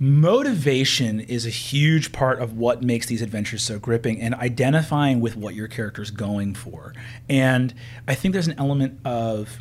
[0.00, 5.36] motivation is a huge part of what makes these adventures so gripping and identifying with
[5.36, 6.94] what your character's going for.
[7.28, 7.74] And
[8.08, 9.58] I think there's an element of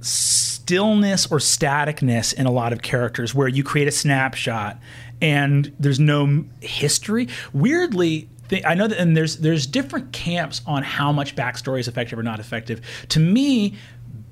[0.00, 4.80] stillness or staticness in a lot of characters where you create a snapshot
[5.20, 7.28] and there's no history.
[7.52, 8.30] Weirdly,
[8.64, 12.22] I know that, and there's there's different camps on how much backstory is effective or
[12.22, 12.80] not effective.
[13.10, 13.74] To me,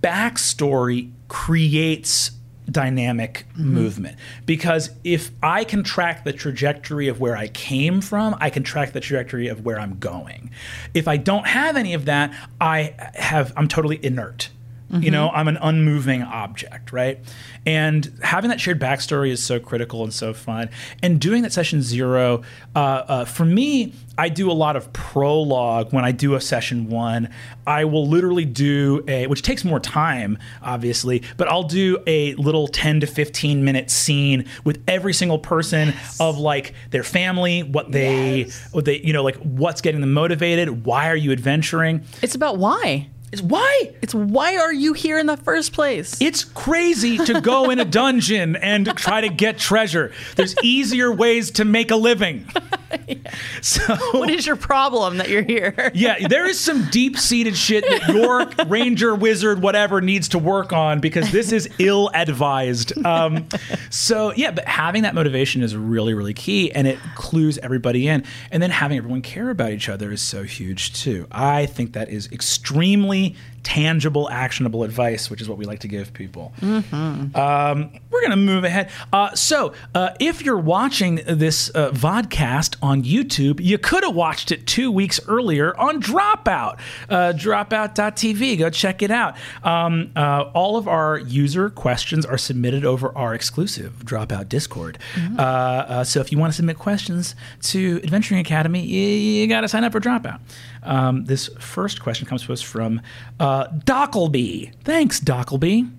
[0.02, 2.32] backstory creates
[2.70, 3.74] dynamic mm-hmm.
[3.74, 8.62] movement because if I can track the trajectory of where I came from, I can
[8.62, 10.50] track the trajectory of where I'm going.
[10.94, 14.50] If I don't have any of that, I have I'm totally inert.
[14.92, 17.20] You know, I'm an unmoving object, right?
[17.64, 20.68] And having that shared backstory is so critical and so fun.
[21.00, 22.42] And doing that session zero,
[22.74, 26.88] uh, uh, for me, I do a lot of prologue when I do a session
[26.88, 27.28] one.
[27.66, 32.66] I will literally do a, which takes more time, obviously, but I'll do a little
[32.66, 38.50] 10 to 15 minute scene with every single person of like their family, what they,
[38.72, 42.04] what they, you know, like what's getting them motivated, why are you adventuring?
[42.22, 43.08] It's about why.
[43.32, 46.20] It's why It's why are you here in the first place?
[46.20, 50.12] it's crazy to go in a dungeon and try to get treasure.
[50.36, 52.46] There's easier ways to make a living.
[53.62, 55.90] So what is your problem that you're here?
[55.94, 61.00] yeah, there is some deep-seated shit that your ranger, wizard, whatever needs to work on
[61.00, 63.04] because this is ill-advised.
[63.04, 63.48] Um,
[63.90, 68.24] so yeah, but having that motivation is really, really key, and it clues everybody in.
[68.50, 71.26] And then having everyone care about each other is so huge too.
[71.30, 76.12] I think that is extremely tangible, actionable advice, which is what we like to give
[76.14, 76.52] people.
[76.62, 78.90] Um, we're going to move ahead.
[79.12, 84.52] Uh, so, uh, if you're watching this uh, vodcast on YouTube, you could have watched
[84.52, 88.58] it two weeks earlier on Dropout, uh, dropout.tv.
[88.58, 89.36] Go check it out.
[89.62, 94.98] Um, uh, all of our user questions are submitted over our exclusive Dropout Discord.
[95.38, 99.62] Uh, uh, so, if you want to submit questions to Adventuring Academy, you, you got
[99.62, 100.40] to sign up for Dropout.
[100.82, 103.00] Um, this first question comes to us from
[103.38, 104.72] uh, Dockleby.
[104.84, 105.90] Thanks, Dockleby.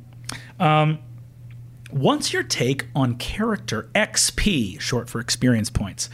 [1.92, 6.10] What's your take on character XP, short for experience points?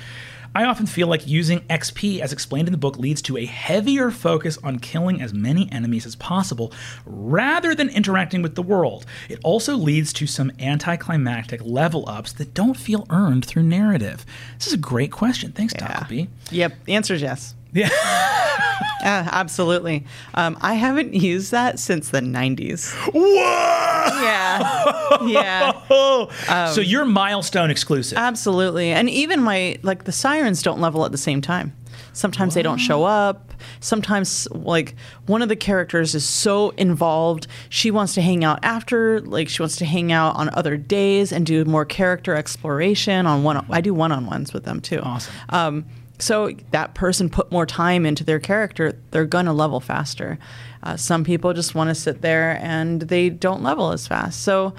[0.56, 4.12] I often feel like using XP, as explained in the book, leads to a heavier
[4.12, 6.72] focus on killing as many enemies as possible
[7.06, 9.06] rather than interacting with the world.
[9.30, 14.26] It also leads to some anticlimactic level ups that don't feel earned through narrative.
[14.58, 15.52] This is a great question.
[15.52, 16.28] Thanks, Dockleby.
[16.52, 16.74] Yep.
[16.86, 17.56] The answer is yes.
[17.74, 17.90] Yeah.
[19.02, 20.04] Yeah, absolutely.
[20.34, 22.94] Um, I haven't used that since the 90s.
[23.14, 24.22] Whoa!
[24.22, 24.94] Yeah.
[25.28, 25.72] Yeah.
[25.90, 26.30] Oh,
[26.74, 28.18] so you're milestone exclusive.
[28.18, 28.92] Absolutely.
[28.92, 31.74] And even my, like, the sirens don't level at the same time.
[32.14, 33.54] Sometimes they don't show up.
[33.80, 39.22] Sometimes, like, one of the characters is so involved, she wants to hang out after,
[39.22, 43.44] like, she wants to hang out on other days and do more character exploration on
[43.44, 43.66] one.
[43.70, 45.00] I do one on ones with them too.
[45.00, 45.34] Awesome.
[45.50, 45.86] Um,
[46.20, 50.40] so that person put more time into their character, they're gonna level faster.
[50.84, 54.42] Uh, some people just want to sit there and they don't level as fast.
[54.42, 54.74] So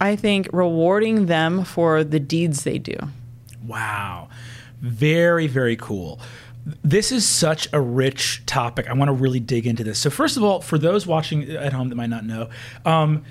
[0.00, 2.96] I think rewarding them for the deeds they do.
[3.66, 4.28] Wow.
[4.80, 6.20] Very, very cool.
[6.82, 8.88] This is such a rich topic.
[8.88, 9.98] I want to really dig into this.
[9.98, 12.50] So, first of all, for those watching at home that might not know,
[12.84, 13.24] um,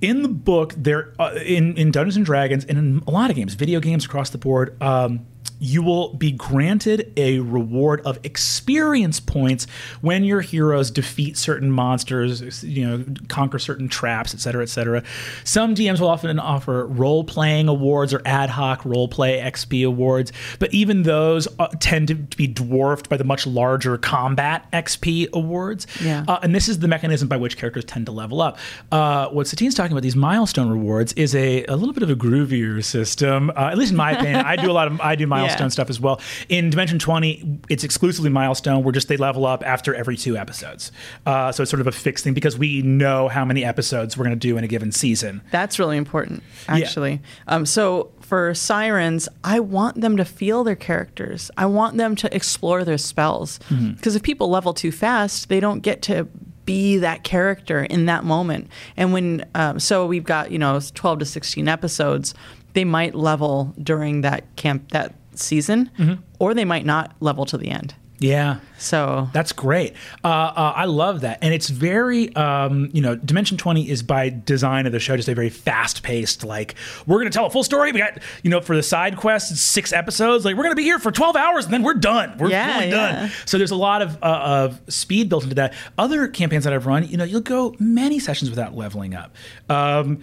[0.00, 3.36] in the book, there uh, in in Dungeons and Dragons and in a lot of
[3.36, 5.26] games, video games across the board, um,
[5.60, 9.66] you will be granted a reward of experience points
[10.00, 15.02] when your heroes defeat certain monsters, you know, conquer certain traps, et cetera, et cetera.
[15.44, 20.32] Some DMs will often offer role playing awards or ad hoc role play XP awards,
[20.58, 25.86] but even those uh, tend to be dwarfed by the much larger combat XP awards.
[26.02, 26.24] Yeah.
[26.26, 28.58] Uh, and this is the mechanism by which characters tend to level up.
[28.90, 32.16] Uh, what Satine's talking about, these milestone rewards, is a, a little bit of a
[32.16, 33.50] groovier system.
[33.50, 35.49] Uh, at least in my opinion, I do a lot of I do milestone Yeah.
[35.70, 36.20] Stuff as well.
[36.48, 38.82] In Dimension Twenty, it's exclusively milestone.
[38.82, 40.92] We're just they level up after every two episodes.
[41.26, 44.24] Uh, so it's sort of a fixed thing because we know how many episodes we're
[44.24, 45.42] going to do in a given season.
[45.50, 47.20] That's really important, actually.
[47.46, 51.50] Um, so for sirens, I want them to feel their characters.
[51.56, 53.58] I want them to explore their spells.
[53.68, 56.28] Because if people level too fast, they don't get to
[56.64, 58.68] be that character in that moment.
[58.96, 62.32] And when, um, so we've got, you know, 12 to 16 episodes,
[62.74, 65.90] they might level during that camp, that season,
[66.38, 67.94] or they might not level to the end.
[68.22, 68.58] Yeah.
[68.76, 69.94] So That's great.
[70.22, 74.28] Uh, uh, I love that, and it's very, um, you know, Dimension Twenty is by
[74.28, 76.44] design of the show just a very fast-paced.
[76.44, 76.74] Like
[77.06, 77.92] we're going to tell a full story.
[77.92, 80.44] We got, you know, for the side quests, six episodes.
[80.44, 82.36] Like we're going to be here for twelve hours, and then we're done.
[82.36, 83.12] We're Yeah, really yeah.
[83.20, 83.30] done.
[83.46, 85.72] So there's a lot of uh, of speed built into that.
[85.96, 89.34] Other campaigns that I've run, you know, you'll go many sessions without leveling up.
[89.70, 90.20] Um,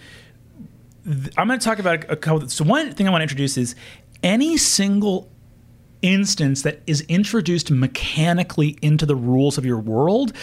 [1.38, 2.48] I'm going to talk about a couple.
[2.50, 3.76] So one thing I want to introduce is
[4.24, 5.30] any single
[6.02, 10.34] instance that is introduced mechanically into the rules of your world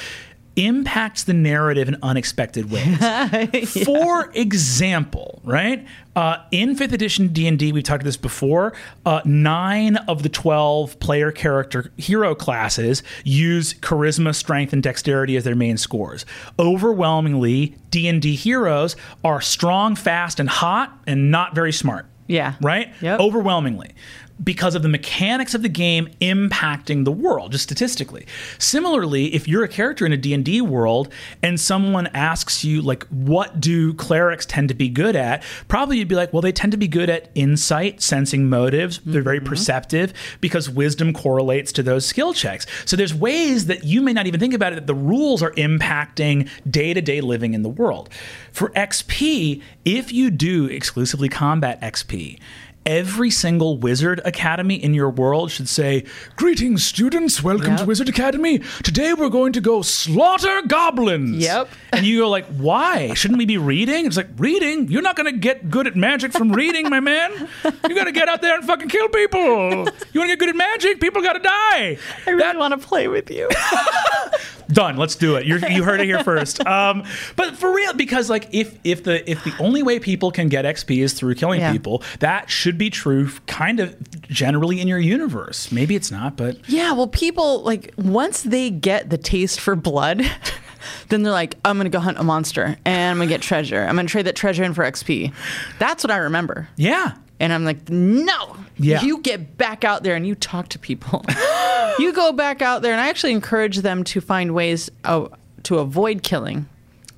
[0.57, 3.73] impacts the narrative in unexpected ways.
[3.85, 5.85] For example, right?
[6.15, 8.73] Uh, in fifth edition D and D, we've talked about this before.
[9.05, 15.45] Uh, nine of the twelve player character hero classes use charisma, strength, and dexterity as
[15.45, 16.25] their main scores.
[16.59, 22.55] Overwhelmingly, D and D heroes are strong, fast, and hot, and not very smart yeah.
[22.61, 22.89] right?
[23.01, 23.21] Yep.
[23.21, 23.95] Overwhelmingly.
[24.43, 28.27] Because of the mechanics of the game impacting the world, just statistically.
[28.59, 33.61] Similarly, if you're a character in a D&D world and someone asks you, like, what
[33.61, 35.45] do clerics tend to be good at?
[35.69, 39.01] Probably you'd be like, well, they tend to be good at insight, sensing motives.
[39.07, 39.47] They're very mm-hmm.
[39.47, 42.67] perceptive because wisdom correlates to those skill checks.
[42.87, 45.53] So there's ways that you may not even think about it that the rules are
[45.53, 48.11] impacting day-to-day living in the world.
[48.51, 52.41] For XP, if you do exclusively combat XP,
[52.87, 56.05] every single wizard academy in your world should say,
[56.37, 57.43] Greetings, students.
[57.43, 57.81] Welcome Yep.
[57.81, 58.59] to Wizard Academy.
[58.83, 61.37] Today we're going to go slaughter goblins.
[61.43, 61.69] Yep.
[61.93, 63.15] And you go like, why?
[63.15, 64.07] Shouldn't we be reading?
[64.07, 64.89] It's like, reading?
[64.89, 67.49] You're not going to get good at magic from reading, my man.
[67.89, 69.71] You got to get out there and fucking kill people.
[70.13, 71.01] You want to get good at magic?
[71.01, 71.99] People got to die.
[72.27, 73.49] I really want to play with you.
[74.69, 74.97] Done.
[74.97, 75.47] Let's do it.
[75.47, 76.65] You're, you heard it here first.
[76.67, 77.05] Um,
[77.37, 80.65] but for real, because like if if the if the only way people can get
[80.65, 81.73] XP is through killing Yeah.
[81.73, 85.71] people, that should be true, kind of generally in your universe.
[85.73, 90.23] Maybe it's not, but Yeah, well, people like once they get the taste for blood,
[91.09, 93.83] then they're like, I'm gonna go hunt a monster and I'm gonna get treasure.
[93.83, 95.33] I'm gonna trade that treasure in for XP.
[95.79, 96.69] That's what I remember.
[96.77, 97.13] yeah,
[97.45, 99.03] And I'm like, no, Yeah.
[99.03, 101.25] you get back out there and you talk to people.
[101.99, 105.29] you go back out there, and I actually encourage them to find ways uh,
[105.65, 106.67] to avoid killing.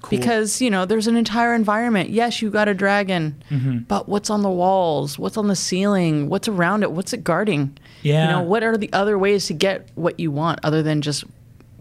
[0.02, 0.18] Cool.
[0.18, 2.10] Because, you know, there's an entire environment.
[2.10, 3.78] Yes, you got a dragon, Mm-hmm.
[3.88, 5.18] but what's on the walls?
[5.18, 6.28] What's on the ceiling?
[6.28, 6.92] What's around it?
[6.92, 7.76] What's it guarding?
[8.02, 8.26] Yeah.
[8.26, 11.24] You know, what are the other ways to get what you want other than just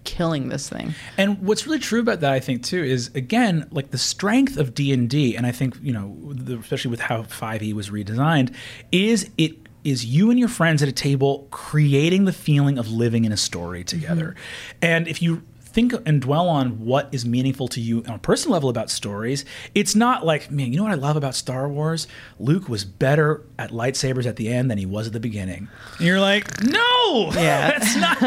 [0.05, 0.95] killing this thing?
[1.17, 4.73] And what's really true about that, I think, too, is again like the strength of
[4.73, 7.89] D and D, and I think you know, the, especially with how Five E was
[7.89, 8.53] redesigned,
[8.91, 13.25] is it is you and your friends at a table creating the feeling of living
[13.25, 14.77] in a story together, mm-hmm.
[14.81, 15.43] and if you
[15.75, 19.43] think and dwell on what is meaningful to you on a personal level about stories.
[19.75, 22.07] It's not like, man, you know what I love about Star Wars?
[22.39, 25.67] Luke was better at lightsabers at the end than he was at the beginning.
[25.97, 27.77] And you're like, no, Yeah.
[27.77, 28.17] that's not.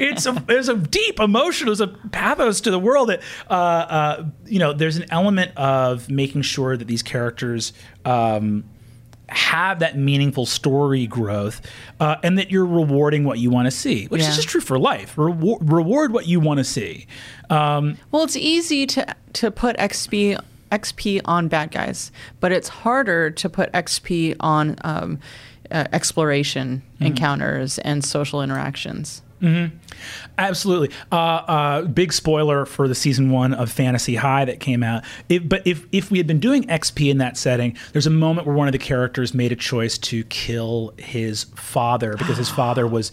[0.00, 4.24] It's a there's a deep emotion, there's a pathos to the world that uh, uh,
[4.46, 4.72] you know.
[4.72, 7.72] There's an element of making sure that these characters.
[8.06, 8.64] Um,
[9.28, 11.60] have that meaningful story growth
[12.00, 14.28] uh, and that you're rewarding what you want to see which Yeah.
[14.28, 17.06] is just true for life Rewar- reward what you want to see
[17.50, 20.38] um, Well, it's easy to to put XP
[20.72, 22.10] XP on bad guys,
[22.40, 25.18] but it's harder to put XP on um,
[25.70, 29.22] uh, exploration, encounters, and social interactions.
[30.38, 30.90] Absolutely.
[31.12, 35.04] Uh, uh, big spoiler for the season one of Fantasy High that came out.
[35.28, 38.46] If, but if, if we had been doing XP in that setting, there's a moment
[38.46, 42.86] where one of the characters made a choice to kill his father because his father
[42.86, 43.12] was.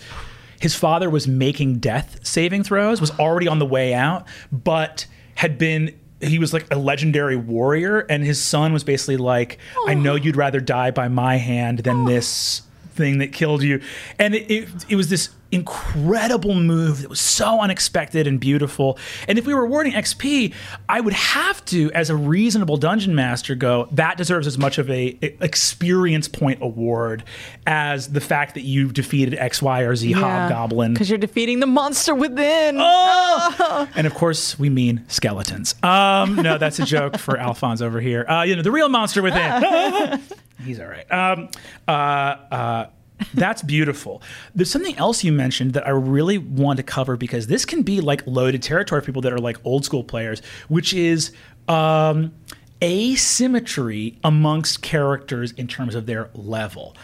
[0.60, 5.58] His father was making death saving throws, was already on the way out, but had
[5.58, 10.14] been he was like a legendary warrior, and his son was basically like, "I know
[10.14, 12.62] you'd rather die by my hand than this
[13.02, 13.82] thing that killed you,
[14.20, 18.98] and it, it, it was this incredible move that was so unexpected and beautiful.
[19.28, 20.54] And if we were awarding XP,
[20.88, 24.90] I would have to, as a reasonable dungeon master, go that deserves as much of
[24.90, 27.24] a experience point award
[27.68, 30.94] as the fact that you defeated X, Y, or Z hobgoblin.
[30.94, 32.78] Because you're defeating the monster within.
[32.80, 33.90] Oh!
[33.96, 35.76] and of course, we mean skeletons.
[35.84, 38.26] Um, no, that's a joke for Alphonse over here.
[38.28, 40.22] Uh, you know, the real monster within.
[40.64, 41.12] He's all right.
[41.12, 41.50] Um,
[41.88, 42.86] uh, uh,
[43.34, 44.22] that's beautiful.
[44.56, 48.02] There's something else you mentioned that I really want to cover because this can be
[48.02, 51.32] like loaded territory for people that are like old school players, which is
[51.68, 52.34] um,
[52.82, 56.96] asymmetry amongst characters in terms of their level.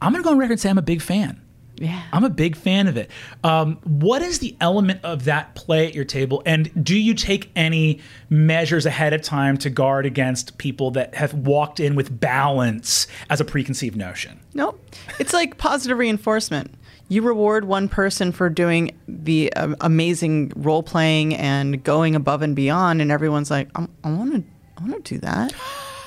[0.00, 1.40] I'm going to go on record and say I'm a big fan.
[1.76, 2.02] Yeah.
[2.12, 3.10] I'm a big fan of it.
[3.42, 6.42] Um, what is the element of that play at your table?
[6.46, 8.00] And do you take any
[8.30, 13.40] measures ahead of time to guard against people that have walked in with balance as
[13.40, 14.38] a preconceived notion?
[14.54, 14.80] Nope.
[15.18, 16.72] It's like positive reinforcement.
[17.08, 22.56] You reward one person for doing the uh, amazing role playing and going above and
[22.56, 24.44] beyond, and everyone's like, I want to,
[24.78, 25.52] I want to do that.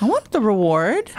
[0.01, 1.11] I want the reward.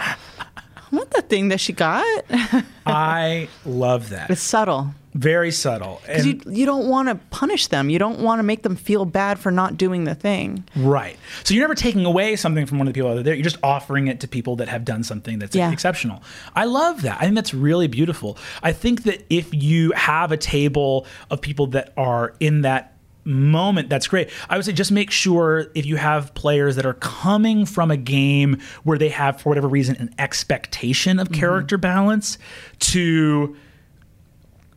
[0.91, 2.05] I want the thing that she got.
[2.85, 4.29] I love that.
[4.29, 4.93] It's subtle.
[5.15, 6.01] Very subtle.
[6.05, 7.89] Because you, you don't want to punish them.
[7.89, 10.63] You don't want to make them feel bad for not doing the thing.
[10.75, 11.17] Right.
[11.43, 13.33] So you're never taking away something from one of the people out there.
[13.33, 15.71] You're just offering it to people that have done something that's Yeah.
[15.71, 16.21] exceptional.
[16.55, 17.17] I love that.
[17.19, 18.37] I think that's really beautiful.
[18.61, 22.93] I think that if you have a table of people that are in that
[23.29, 24.29] moment that's great.
[24.49, 27.97] I would say just make sure if you have players that are coming from a
[27.97, 31.39] game where they have for whatever reason an expectation of mm-hmm.
[31.39, 32.37] character balance
[32.79, 33.55] to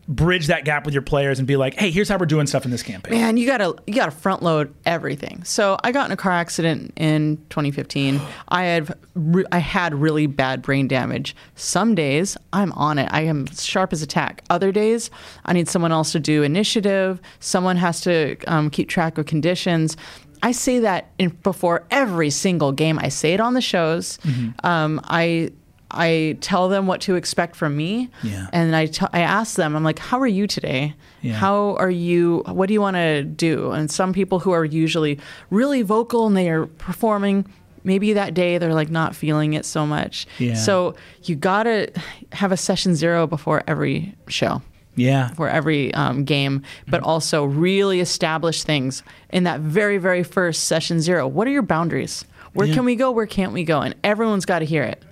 [0.08, 2.64] bridge that gap with your players and be like hey here's how we're doing stuff
[2.64, 5.44] in this campaign Man, you gotta you gotta front load everything.
[5.44, 8.20] So I got in a car accident in 2015.
[8.48, 11.36] I had re- I had really bad brain damage.
[11.54, 13.08] Some days I'm on it.
[13.12, 14.42] I am sharp as a tack.
[14.50, 15.10] Other days
[15.44, 17.20] I need someone else to do initiative.
[17.40, 19.96] Someone has to um, keep track of conditions.
[20.42, 22.98] I say that in, before every single game.
[22.98, 24.18] I say it on the shows.
[24.64, 25.52] Um, I
[25.92, 28.46] I tell them what to expect from me, Yeah.
[28.52, 29.76] and I t- I ask them.
[29.76, 30.94] I'm like, "How are you today?
[31.20, 31.34] Yeah.
[31.34, 32.42] How are you?
[32.46, 35.18] What do you want to do?" And some people who are usually
[35.50, 37.44] really vocal and they are performing,
[37.84, 40.26] maybe that day they're like not feeling it so much.
[40.38, 40.54] Yeah.
[40.54, 41.90] So you gotta
[42.32, 44.62] have a session zero before every show
[44.94, 50.64] yeah for every um, game, but also really establish things in that very, very first
[50.64, 51.26] session zero.
[51.26, 52.24] What are your boundaries?
[52.54, 52.74] Where Yeah.
[52.74, 53.10] can we go?
[53.10, 53.80] Where can't we go?
[53.80, 55.02] And everyone's got to hear it.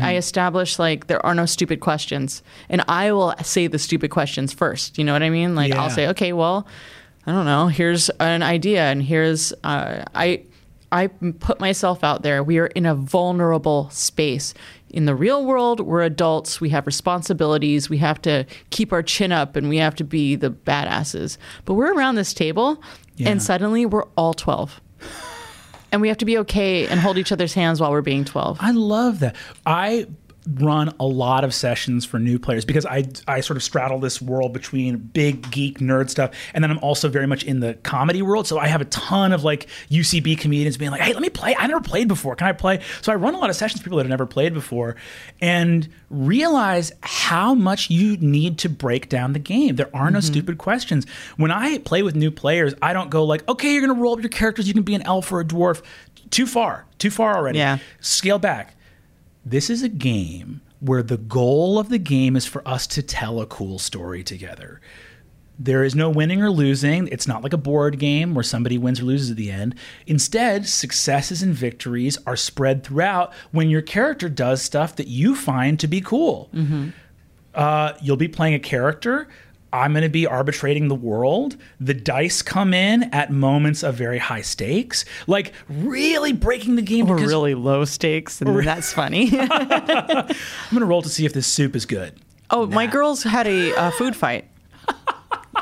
[0.00, 4.52] I establish like there are no stupid questions, and I will say the stupid questions
[4.52, 4.96] first.
[4.96, 5.54] You know what I mean?
[5.54, 5.82] Like Yeah.
[5.82, 6.66] I'll say, okay, well,
[7.26, 7.66] I don't know.
[7.68, 10.44] Here's an idea, and here's uh, I.
[10.94, 12.42] I put myself out there.
[12.42, 14.52] We are in a vulnerable space.
[14.90, 16.60] In the real world, we're adults.
[16.60, 17.88] We have responsibilities.
[17.88, 21.38] We have to keep our chin up and we have to be the badasses.
[21.64, 22.82] But we're around this table
[23.16, 23.30] Yeah.
[23.30, 24.82] and suddenly we're all 12.
[25.92, 28.58] And we have to be okay and hold each other's hands while we're being 12.
[28.60, 29.36] I love that.
[29.66, 30.06] I
[30.46, 34.20] run a lot of sessions for new players because I I sort of straddle this
[34.20, 38.22] world between big geek nerd stuff and then I'm also very much in the comedy
[38.22, 38.48] world.
[38.48, 41.54] So I have a ton of like UCB comedians being like, "Hey, let me play.
[41.56, 42.34] I never played before.
[42.34, 44.26] Can I play?" So I run a lot of sessions for people that have never
[44.26, 44.96] played before
[45.40, 49.76] and realize how much you need to break down the game.
[49.76, 50.26] There are no mm-hmm.
[50.32, 51.06] stupid questions.
[51.36, 54.14] When I play with new players, I don't go like, "Okay, you're going to roll
[54.14, 54.66] up your characters.
[54.66, 55.82] You can be an elf or a dwarf."
[56.30, 56.86] Too far.
[56.98, 57.58] Too far already.
[57.58, 57.78] Yeah.
[58.00, 58.74] Scale back
[59.44, 63.40] this is a game where the goal of the game is for us to tell
[63.40, 64.80] a cool story together.
[65.58, 67.06] There is no winning or losing.
[67.08, 69.76] It's not like a board game where somebody wins or loses at the end.
[70.06, 75.78] Instead, successes and victories are spread throughout when your character does stuff that you find
[75.78, 76.50] to be cool.
[77.54, 79.28] Uh, you'll be playing a character.
[79.72, 81.56] I'm going to be arbitrating the world.
[81.80, 87.08] The dice come in at moments of very high stakes, like really breaking the game.
[87.10, 89.30] Or because- really low stakes, and that's funny.
[89.38, 92.14] I'm going to roll to see if this soup is good.
[92.50, 94.48] oh, my girls had a uh, food fight.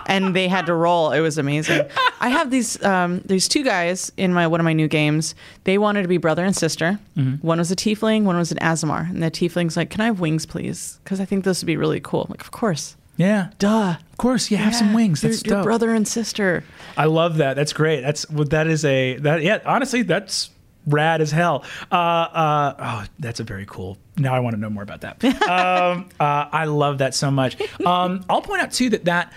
[0.07, 1.13] And they had to roll.
[1.13, 1.83] It was amazing.
[2.21, 5.37] I have these um, these two guys in my one of my new games.
[5.65, 6.99] They wanted to be brother and sister.
[7.43, 9.09] One was a tiefling, one was an Aasimar.
[9.09, 10.99] And the tiefling's like, "Can I have wings, please?
[11.05, 13.51] Because I think this would be really cool." I'm like, of course, Yeah.
[13.59, 13.97] duh.
[14.11, 15.23] Of course, you have some wings.
[15.23, 15.65] You're, That's you're dope.
[15.65, 16.65] brother and sister.
[16.97, 17.55] I love that.
[17.55, 18.01] That's great.
[18.03, 19.61] That's well, that is a that yeah.
[19.65, 20.51] Honestly, that's
[20.87, 21.65] rad as hell.
[21.91, 23.99] Uh, uh, oh, that's a very cool.
[24.19, 25.25] Now I want to know more about that.
[25.43, 27.57] um, uh, I love that so much.
[27.85, 29.33] Um, I'll point out too that that.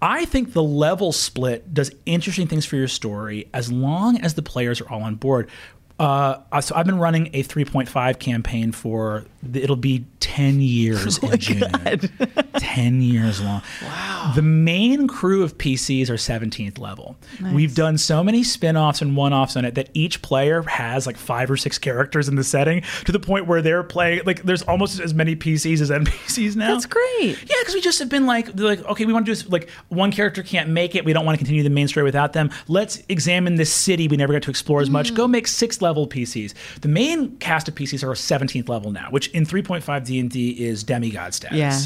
[0.00, 4.42] I think the level split does interesting things for your story as long as the
[4.42, 5.50] players are all on board.
[5.98, 9.24] Uh, so I've been running a 3.5 campaign for
[9.54, 11.60] it'll be 10 years Oh in June.
[12.58, 13.62] 10 years long.
[13.82, 14.32] Wow.
[14.34, 17.16] The main crew of PCs are 17th level.
[17.52, 21.06] We've done so many spin offs and one offs on it that each player has
[21.06, 24.42] like five or six characters in the setting to the point where they're playing, like,
[24.42, 26.72] there's almost as many PCs as NPCs now.
[26.72, 27.38] That's great.
[27.42, 29.48] Yeah, because we just have been like, like, okay, we want to do this.
[29.48, 31.04] Like, one character can't make it.
[31.04, 32.50] We don't want to continue the main story without them.
[32.66, 35.12] Let's examine this city we never got to explore as much.
[35.12, 35.16] Mm.
[35.16, 36.54] Go make six level PCs.
[36.80, 40.50] The main cast of PCs are 17th level now, which in 3.5 D and D
[40.50, 41.58] is demigod status.
[41.58, 41.82] Yeah.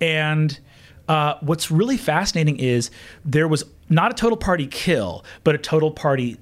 [0.00, 0.58] And
[1.08, 2.90] uh, what's really fascinating is
[3.24, 6.38] there was not a total party kill, but a total party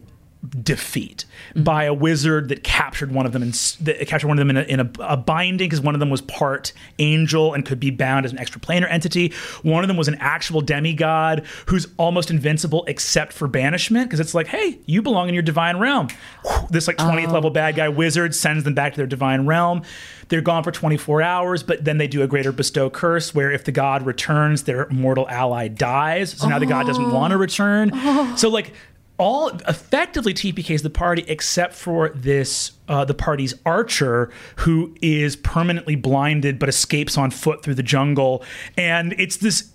[0.63, 1.25] defeat
[1.57, 4.57] by a wizard that captured one of them and that captured one of them in
[4.57, 7.91] a, in a, a binding because one of them was part angel and could be
[7.91, 9.33] bound as an extraplanar entity.
[9.63, 14.35] One of them was an actual demigod who's almost invincible except for banishment because it's
[14.35, 16.09] like, hey, you belong in your divine realm.
[16.45, 19.83] Whew, This like 20th level bad guy wizard sends them back to their divine realm.
[20.29, 23.65] They're gone for 24 hours, but then they do a greater bestow curse where if
[23.65, 26.33] the god returns, their mortal ally dies.
[26.33, 27.39] So now the god doesn't want to oh.
[27.39, 28.37] return.
[28.37, 28.73] So like
[29.17, 35.95] all effectively TPKs the party except for this uh, the party's archer who is permanently
[35.95, 38.43] blinded but escapes on foot through the jungle
[38.77, 39.71] and it's this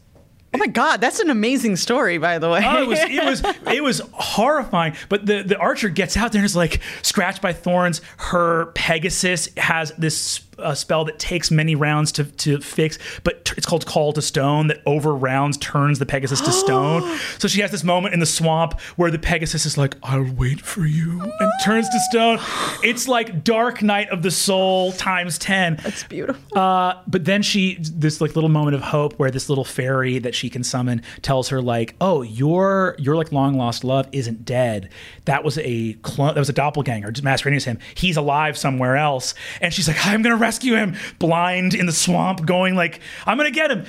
[0.52, 2.64] Oh my God, that's an amazing story, by the way.
[2.66, 3.44] Oh, it was it was
[3.76, 4.96] it was horrifying.
[5.08, 8.02] But the the archer gets out there and is like scratched by thorns.
[8.18, 13.53] Her Pegasus has this uh, spell that takes many rounds to to fix, but t-
[13.57, 17.18] it's called Call to Stone that over rounds turns the Pegasus to stone.
[17.38, 20.62] so she has this moment in the swamp where the Pegasus is like, "I'll wait
[20.62, 22.39] for you," and turns to stone.
[22.82, 25.78] It's like Dark Night of the Soul times ten.
[25.84, 26.57] That's beautiful.
[26.57, 30.34] Uh, but then she this like little moment of hope where this little fairy that
[30.34, 34.89] she can summon tells her like, "Oh, your your like long lost love isn't dead.
[35.26, 36.34] That was a clone.
[36.36, 37.80] That was a doppelganger just masquerading as him.
[37.95, 42.45] He's alive somewhere else." And she's like, "I'm gonna rescue him." Blind in the swamp,
[42.45, 43.86] going like, "I'm gonna get him."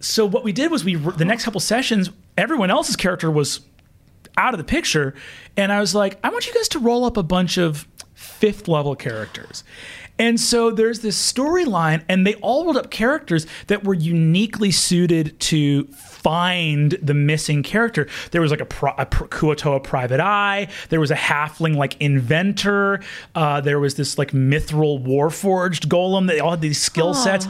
[0.00, 3.60] So what we did was we the next couple sessions, everyone else's character was
[4.36, 5.14] out of the picture,
[5.56, 8.68] and I was like, I want you guys to roll up a bunch of fifth
[8.68, 9.64] level characters.
[10.18, 15.38] And so there's this storyline, and they all rolled up characters that were uniquely suited
[15.40, 15.84] to
[16.24, 18.06] find the missing character.
[18.30, 20.68] There was like a, pro, a Kuo-toa private eye.
[20.88, 23.00] There was a halfling like inventor.
[23.34, 26.28] Uh, there was this like mithril warforged golem.
[26.28, 27.48] They all had these skill sets.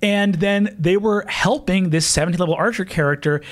[0.00, 3.42] And then they were helping this 17th level archer character,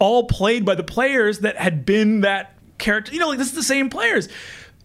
[0.00, 3.12] all played by the players that had been that character.
[3.12, 4.28] You know, like this is the same players.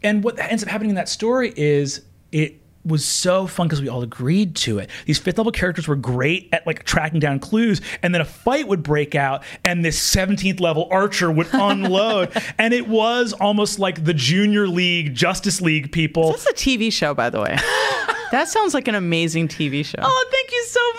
[0.04, 2.02] And what ends up happening in that story is
[2.32, 4.90] it was so fun because we all agreed to it.
[5.06, 8.68] These fifth level characters were great at like tracking down clues, and then a fight
[8.68, 14.04] would break out, and this 17th level archer would unload, and it was almost like
[14.04, 16.32] the junior league, Justice League people.
[16.32, 17.58] That's a TV show, by the way.
[18.32, 20.00] that sounds like an amazing TV show.
[20.02, 20.92] Oh, thank you so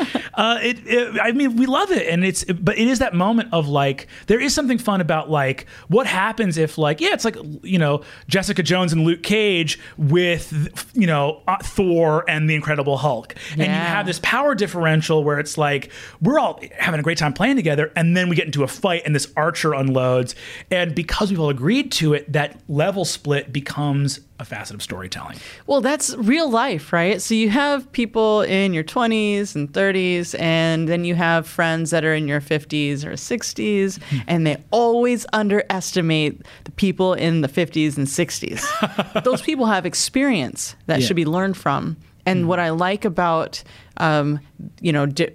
[0.00, 0.24] much.
[0.34, 3.48] uh, it, it, I mean, we love it, and it's, but it is that moment
[3.52, 7.36] of like, there is something fun about like, what happens if like, yeah, it's like,
[7.62, 12.96] you know, Jessica Jones and Luke Cage with, you know, uh, Thor and the Incredible
[12.96, 17.18] Hulk, and you have this power differential where it's like we're all having a great
[17.18, 20.34] time playing together, and then we get into a fight, and this archer unloads,
[20.70, 25.38] and because we've all agreed to it, that level split becomes a facet of storytelling.
[25.66, 27.22] Well, that's real life, right?
[27.22, 32.04] So you have people in your 20s and 30s, and then you have friends that
[32.04, 34.18] are in your 50s or 60s, Hmm.
[34.26, 39.22] and they always underestimate the people in the 50s and 60s.
[39.24, 41.06] Those people have experience that Yeah.
[41.06, 41.96] should be learned from.
[42.26, 43.62] And what I like about,
[43.96, 44.40] um,
[44.80, 45.30] you know, di-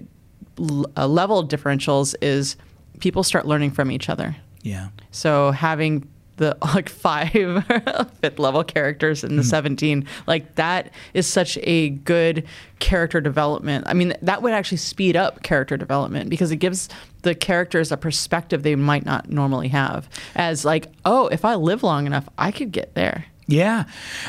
[0.59, 2.55] l- uh, level differentials is
[2.99, 4.35] people start learning from each other.
[4.63, 4.87] Yeah.
[5.11, 7.31] So having the like five
[8.21, 9.47] fifth level characters in the hmm.
[9.49, 12.45] 17 like that is such a good
[12.79, 13.85] character development.
[13.87, 16.89] I mean that would actually speed up character development because it gives
[17.23, 21.83] the characters a perspective they might not normally have as like oh if i live
[21.83, 23.85] long enough i could get there Yeah.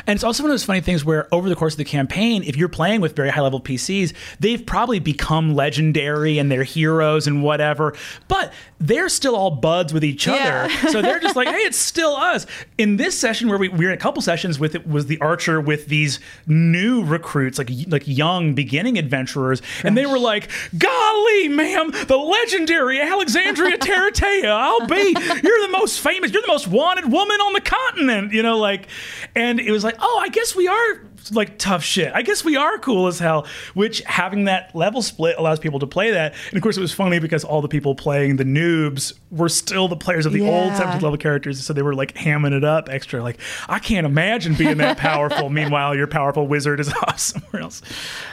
[0.07, 2.41] And it's also one of those funny things where over the course of the campaign,
[2.43, 7.27] if you're playing with very high level PCs, they've probably become legendary and they're heroes
[7.27, 7.93] and whatever,
[8.29, 10.37] but they're still all buds with each other.
[10.39, 10.87] Yeah.
[10.87, 12.45] so they're just like, hey, it's still us.
[12.77, 15.19] In this session where we, we were in a couple sessions with it was the
[15.19, 21.49] archer with these new recruits, like like young beginning adventurers, and they were like, golly,
[21.49, 25.13] ma'am, the legendary Alexandria Taratea, I'll be.
[25.43, 28.31] You're the most famous, you're the most wanted woman on the continent.
[28.31, 28.87] You know, like
[29.35, 31.01] And it was like, oh, I guess we are
[31.31, 32.11] like tough shit.
[32.13, 33.45] I guess we are cool as hell.
[33.73, 36.33] Which having that level split allows people to play that.
[36.49, 39.87] And of course, it was funny because all the people playing the noobs were still
[39.87, 40.79] the players of the old Yeah.
[40.97, 43.21] 17th level characters, so they were like hamming it up extra.
[43.21, 45.49] Like, I can't imagine being that powerful.
[45.49, 47.81] Meanwhile, your powerful wizard is off somewhere else.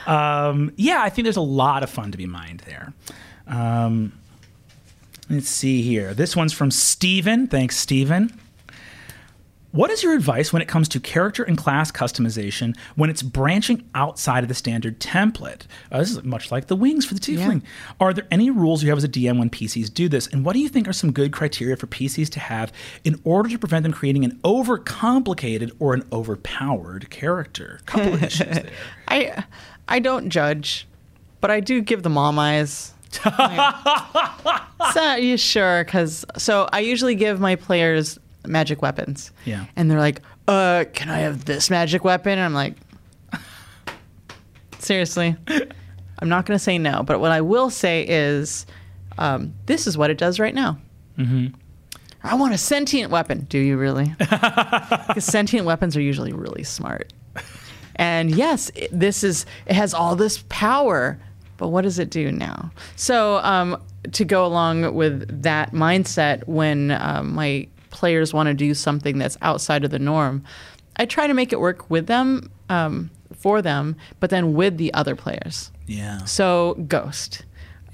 [0.07, 2.93] Um, yeah, I think there's a lot of fun to be mined there.
[3.47, 4.13] Um,
[5.29, 6.13] let's see here.
[6.13, 7.47] This one's from Steven.
[7.47, 8.37] Thanks, Steven.
[9.77, 13.87] What is your advice when it comes to character and class customization when it's branching
[13.93, 15.67] outside of the standard template?
[15.91, 17.61] Uh, this is much like the wings for the tiefling.
[17.99, 20.25] Are there any rules you have as a DM when PCs do this?
[20.25, 22.73] And what do you think are some good criteria for PCs to have
[23.03, 27.79] in order to prevent them creating an overcomplicated or an overpowered character?
[27.85, 28.71] Couple of issues there.
[29.07, 29.43] I
[29.87, 30.87] I don't judge,
[31.39, 32.95] but I do give the mom eyes.
[34.93, 35.83] so you sure?
[35.83, 38.17] Because so I usually give my players
[38.47, 39.31] magic weapons.
[39.45, 39.65] Yeah.
[39.75, 42.75] And they're like, "Uh, can I have this magic weapon?" And I'm like,
[44.79, 45.35] seriously,
[46.19, 47.03] I'm not going to say no.
[47.03, 48.65] But what I will say is,
[49.17, 50.77] um, this is what it does right now.
[51.17, 51.47] Mm-hmm.
[52.23, 53.45] I want a sentient weapon.
[53.49, 54.13] Do you really?
[55.07, 57.13] Because sentient weapons are usually really smart.
[57.95, 61.19] And yes, it, this is it has all this power,
[61.57, 62.71] but what does it do now?
[62.95, 63.81] So um,
[64.11, 67.67] to go along with that mindset, when um, my
[67.97, 70.43] players want to do something that's outside of the norm,
[70.97, 74.93] I try to make it work with them, um, for them, but then with the
[74.93, 75.71] other players.
[75.87, 76.23] Yeah.
[76.25, 77.43] So Ghost,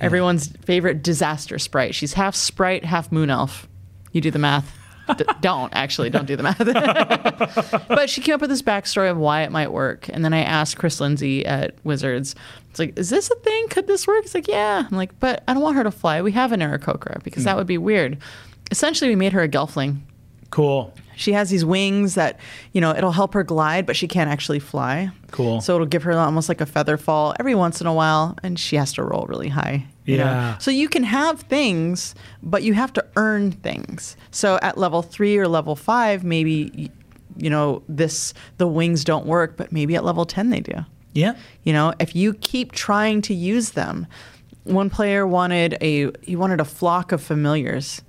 [0.02, 1.96] everyone's favorite disaster sprite.
[1.96, 3.68] She's half sprite, half moon elf.
[4.12, 4.78] You do the math.
[5.18, 7.88] D- don't actually don't do the math.
[7.88, 10.44] but she came up with this backstory of why it might work, and then I
[10.44, 12.36] asked Chris Lindsay at Wizards.
[12.70, 13.68] It's like, is this a thing?
[13.70, 14.24] Could this work?
[14.26, 14.88] It's like, yeah.
[14.90, 16.22] I'm like, but I don't want her to fly.
[16.22, 18.18] We have an Aarakocra because that would be weird.
[18.72, 20.00] Essentially, we made her a Gelfling.
[20.50, 20.94] Cool.
[21.16, 22.40] She has these wings that,
[22.72, 25.12] you know, it'll help her glide, but she can't actually fly.
[25.32, 25.62] Cool.
[25.62, 28.60] So it'll give her almost like a feather fall every once in a while, and
[28.60, 29.86] she has to roll really high.
[30.06, 30.26] you know?
[30.26, 30.58] Yeah.
[30.58, 34.16] So you can have things, but you have to earn things.
[34.32, 36.92] So at level three or level five, maybe,
[37.38, 40.74] you know, this the wings don't work, but maybe at level ten they do.
[41.14, 41.36] Yeah.
[41.64, 44.08] You know, if you keep trying to use them,
[44.64, 48.02] one player wanted a he wanted a flock of familiars.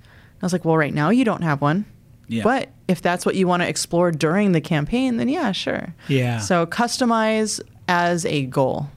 [0.45, 1.85] I was like, well, right now you don't have one.
[2.27, 2.43] Yeah.
[2.43, 5.95] But if that's what you want to explore during the campaign, then yeah, sure.
[6.07, 6.37] Yeah.
[6.37, 8.87] So customize as a goal.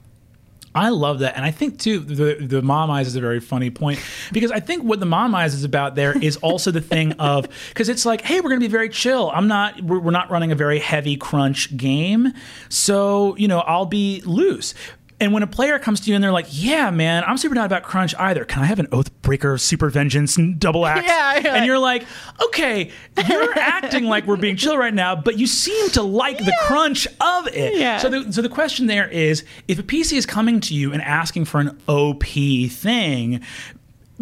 [0.75, 3.71] I love that, and I think too the the mom eyes is a very funny
[3.71, 3.99] point
[4.31, 7.47] because I think what the mom eyes is about there is also the thing of
[7.69, 9.31] because it's like, hey, we're going to be very chill.
[9.33, 12.33] I'm not, we're, we're not running a very heavy crunch game,
[12.69, 14.75] so you know I'll be loose.
[15.21, 17.65] And when a player comes to you and they're like, "Yeah, man, I'm super not
[17.65, 18.45] about crunch either.
[18.45, 22.05] Can I have an Oathbreaker, Super Vengeance, and Double Axe?" Yeah, you're and you're like,
[22.45, 22.91] "Okay,
[23.27, 27.05] you're acting like we're being chill right now, but you seem to like the crunch
[27.19, 27.97] of it." Yeah.
[27.97, 31.01] So the, so the question there is, if a PC is coming to you and
[31.01, 33.41] asking for an OP thing.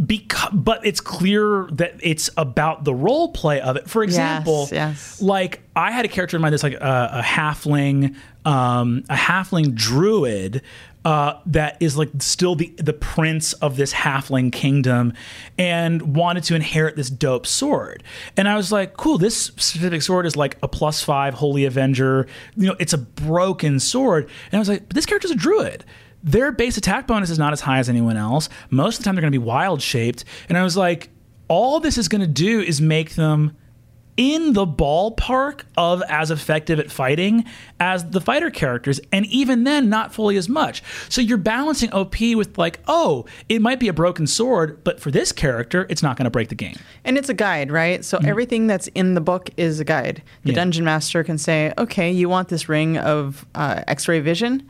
[0.05, 3.89] Because, but it's clear that it's about the role play of it.
[3.89, 5.19] For example, yes.
[5.23, 8.15] like I had a character in mind that's like a, a halfling,
[8.47, 10.61] um, a halfling druid
[11.03, 15.13] uh, that is like still the the prince of this halfling kingdom,
[15.57, 18.03] and wanted to inherit this dope sword.
[18.37, 19.17] And I was like, cool.
[19.17, 22.25] This specific sword is like a plus five holy avenger.
[22.55, 24.29] You know, it's a broken sword.
[24.51, 25.85] And I was like, but this character's a druid
[26.23, 28.49] their base attack bonus is not as high as anyone else.
[28.69, 30.25] Most of the time, they're going to be wild shaped.
[30.49, 31.09] And I was like,
[31.47, 33.55] all this is going to do is make them
[34.17, 37.45] in the ballpark of as effective at fighting
[37.79, 40.81] as the fighter characters, and even then, not fully as much.
[41.07, 45.11] So you're balancing OP with, like, oh, it might be a broken sword, but for
[45.11, 46.77] this character, it's not going to break the game.
[47.05, 48.03] And it's a guide, right?
[48.03, 50.23] So everything that's in the book is a guide.
[50.43, 50.55] The Yeah.
[50.55, 54.63] dungeon master can say, "Okay, you want this ring of uh, X-ray vision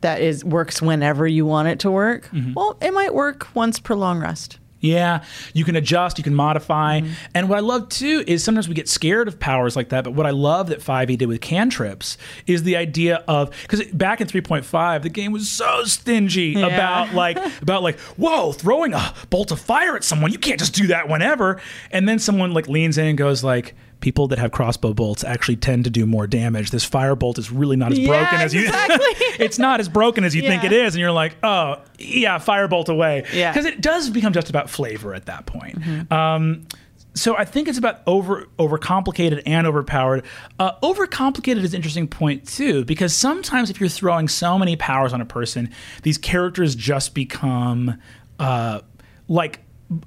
[0.00, 2.30] that is works whenever you want it to work.
[2.56, 7.00] Well, it might work once per long rest." Yeah, you can adjust, you can modify.
[7.00, 7.12] Mm-hmm.
[7.34, 10.04] And what I love too is sometimes we get scared of powers like that.
[10.04, 12.16] But what I love that 5e did with cantrips
[12.46, 16.66] is the idea of because back in 3.5, the game was so stingy Yeah.
[16.66, 20.32] about like about like whoa, throwing a bolt of fire at someone.
[20.32, 21.60] You can't just do that whenever.
[21.90, 23.74] And then someone like leans in and goes like.
[24.00, 26.70] People that have crossbow bolts actually tend to do more damage.
[26.70, 28.62] This fire bolt is really not as Yeah, broken as you.
[28.62, 28.96] exactly.
[29.44, 32.88] it's not as broken as you think it is, and you're like, oh yeah, firebolt
[32.88, 33.24] away.
[33.32, 33.52] Yeah.
[33.52, 36.10] because it does become just about flavor at that point.
[36.10, 36.66] Um,
[37.12, 40.24] so I think it's about over overcomplicated and overpowered.
[40.58, 45.12] Uh, overcomplicated is an interesting point too, because sometimes if you're throwing so many powers
[45.12, 45.70] on a person,
[46.04, 47.98] these characters just become
[48.38, 48.80] uh,
[49.28, 49.60] like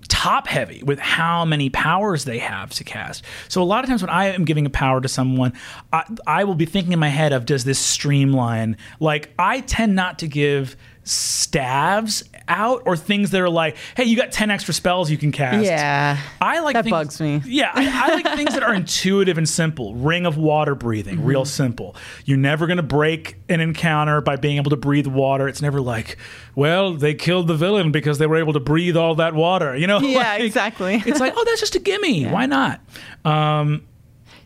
[0.07, 3.23] top heavy with how many powers they have to cast.
[3.49, 5.53] So a lot of times when I am giving a power to someone,
[5.91, 8.77] I, I will be thinking in my head of does this streamline?
[8.99, 14.15] Like I tend not to give stabs out or things that are like, hey, you
[14.15, 15.65] got 10 extra spells you can cast.
[15.65, 16.17] Yeah.
[16.41, 17.41] I like That things, bugs me.
[17.45, 19.93] Yeah, I, I like things that are intuitive and simple.
[19.95, 21.25] Ring of water breathing, Mm-hmm.
[21.25, 21.95] real simple.
[22.25, 25.47] You're never going to break an encounter by being able to breathe water.
[25.47, 26.17] It's never like,
[26.55, 29.75] well, they killed the villain because they were able to breathe all that water.
[29.75, 29.99] You know?
[30.13, 31.01] Yeah, Like, exactly.
[31.05, 32.25] It's like, oh, that's just a gimme.
[32.27, 32.81] Why not?
[33.25, 33.85] Um,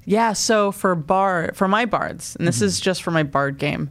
[0.06, 2.66] Yeah, so for bar for my bards, and this Mm-hmm.
[2.66, 3.90] is just for my bard game,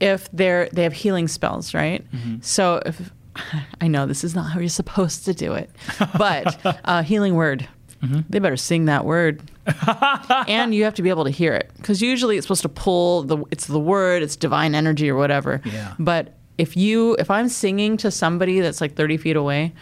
[0.00, 2.04] if they're they have healing spells, right?
[2.12, 2.36] Mm-hmm.
[2.42, 3.10] So if
[3.80, 5.70] I know this is not how you're supposed to do it,
[6.18, 7.68] but uh, healing word,
[8.02, 8.20] Mm-hmm.
[8.28, 9.40] they better sing that word,
[10.48, 13.22] and you have to be able to hear it because usually it's supposed to pull
[13.22, 15.62] the it's the word, it's divine energy or whatever.
[15.64, 15.94] Yeah.
[15.98, 19.72] But if you if I'm singing to somebody that's like 30 feet away,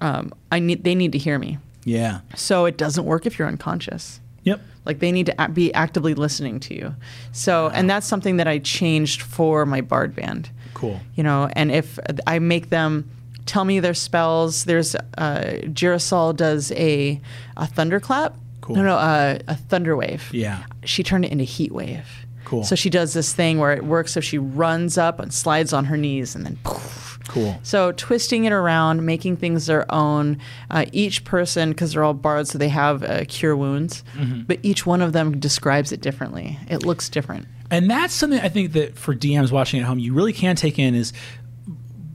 [0.00, 1.58] um, I need they need to hear me.
[1.84, 2.20] yeah.
[2.36, 4.20] So it doesn't work if you're unconscious.
[4.44, 4.60] Yep.
[4.84, 6.94] Like they need to be actively listening to you.
[7.32, 10.50] So, and that's something that I changed for my bard band.
[10.76, 11.00] Cool.
[11.14, 13.08] You know, and if I make them
[13.46, 17.18] tell me their spells, there's uh, Girasol does a
[17.56, 18.36] a thunderclap.
[18.60, 18.76] Cool.
[18.76, 20.28] No, no, uh, a thunder wave.
[20.34, 20.64] Yeah.
[20.84, 22.25] She turned it into heat wave.
[22.46, 22.64] Cool.
[22.64, 25.84] So she does this thing where it works so she runs up and slides on
[25.86, 27.58] her knees and then poof, Cool.
[27.62, 30.38] so twisting it around, making things their own.
[30.70, 34.42] Uh, each person, because they're all bards, so they have uh, cure wounds, Mm-hmm.
[34.42, 36.58] but each one of them describes it differently.
[36.70, 37.46] It looks different.
[37.70, 40.78] And that's something I think that for DMs watching at home, you really can take
[40.78, 41.12] in is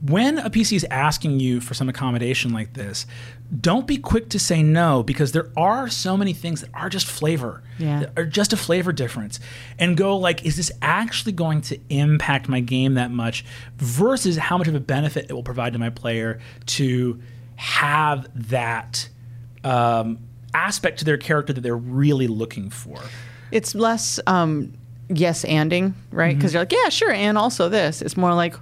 [0.02, 3.06] when a PC is asking you for some accommodation like this,
[3.60, 7.06] don't be quick to say no because there are so many things that are just
[7.06, 7.62] flavor.
[7.78, 8.00] Yeah.
[8.00, 9.38] that Are just a flavor difference.
[9.78, 13.44] And go like, is this actually going to impact my game that much
[13.76, 17.20] versus how much of a benefit it will provide to my player to
[17.56, 19.08] have that
[19.62, 20.18] um,
[20.52, 22.98] aspect to their character that they're really looking for.
[23.52, 24.72] It's less um,
[25.08, 26.34] yes anding, right?
[26.34, 28.02] Because you're like, yeah, sure, and also this.
[28.02, 28.56] It's more like,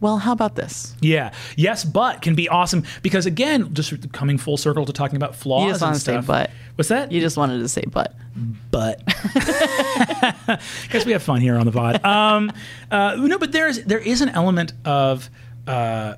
[0.00, 0.94] well, how about this?
[1.00, 1.32] Yeah.
[1.56, 5.64] Yes, but can be awesome because again, just coming full circle to talking about flaws
[5.64, 6.50] You just and want to say but.
[6.74, 7.10] What's that?
[7.10, 8.14] You just wanted to say but.
[8.70, 9.02] but
[10.82, 12.04] because we have fun here on the pod.
[12.04, 12.52] Um,
[12.90, 15.30] uh, no, but there's there is an element of
[15.66, 16.16] uh,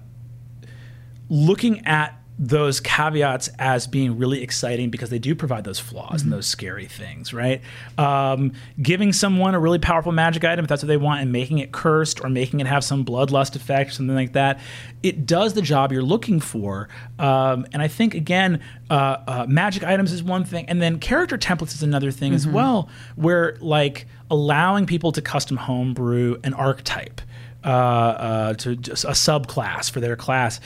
[1.28, 6.32] looking at those caveats as being really exciting because they do provide those flaws and
[6.32, 7.60] those scary things, right?
[7.96, 11.58] Um, giving someone a really powerful magic item, if that's what they want, and making
[11.58, 14.60] it cursed or making it have some bloodlust effect, something like that,
[15.02, 16.88] it does the job you're looking for.
[17.18, 21.36] Um, and I think, again, uh, uh, magic items is one thing, and then character
[21.36, 27.20] templates is another thing as well, where like allowing people to custom homebrew an archetype
[27.64, 30.60] uh, uh, to just a subclass for their class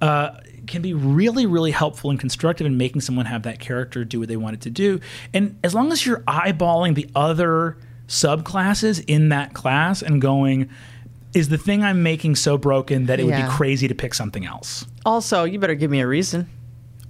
[0.00, 0.30] uh,
[0.68, 4.28] can be really, really helpful and constructive in making someone have that character do what
[4.28, 5.00] they want it to do.
[5.34, 10.70] And as long as you're eyeballing the other subclasses in that class and going,
[11.34, 14.46] is the thing I'm making so broken that it would be crazy to pick something
[14.46, 14.86] else?
[15.04, 16.48] Also, you better give me a reason.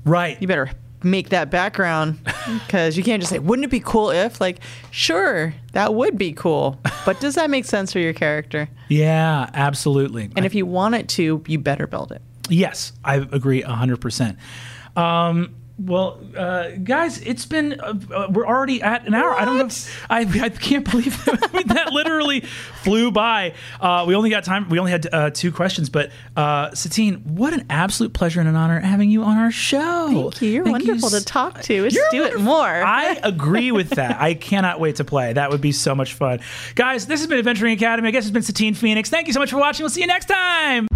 [0.04, 0.40] Right.
[0.40, 0.70] You better
[1.02, 2.18] make that background
[2.66, 4.40] because you can't just say, wouldn't it be cool if?
[4.40, 4.58] Like,
[4.90, 6.80] sure, that would be cool.
[7.04, 8.68] But does that make sense for your character?
[8.88, 10.30] Yeah, absolutely.
[10.36, 12.22] And if you want it to, you better build it.
[12.48, 14.36] Yes, I agree 100%.
[14.96, 19.32] Um, well, uh, guys, it's been, uh, uh, we're already at an hour.
[19.32, 19.66] I don't know.
[19.66, 22.40] If, I, I can't believe that, that literally
[22.82, 23.54] flew by.
[23.80, 27.52] Uh, we only got time, we only had uh, two questions, but uh, Satine, what
[27.52, 30.08] an absolute pleasure and an honor having you on our show.
[30.32, 30.50] Thank you.
[30.50, 31.82] You're Thank wonderful s- to talk to.
[31.84, 32.66] Let's do it more.
[32.66, 34.20] I agree with that.
[34.20, 35.32] I cannot wait to play.
[35.34, 36.40] That would be so much fun.
[36.74, 38.08] Guys, this has been Adventuring Academy.
[38.08, 39.10] I guess it's been Satine Phoenix.
[39.10, 39.84] Thank you so much for watching.
[39.84, 40.88] We'll see you next time.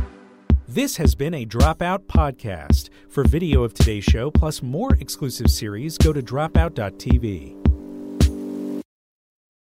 [0.73, 2.89] This has been a Dropout podcast.
[3.11, 7.62] For video of today's show plus more exclusive series, go to dropout.tv.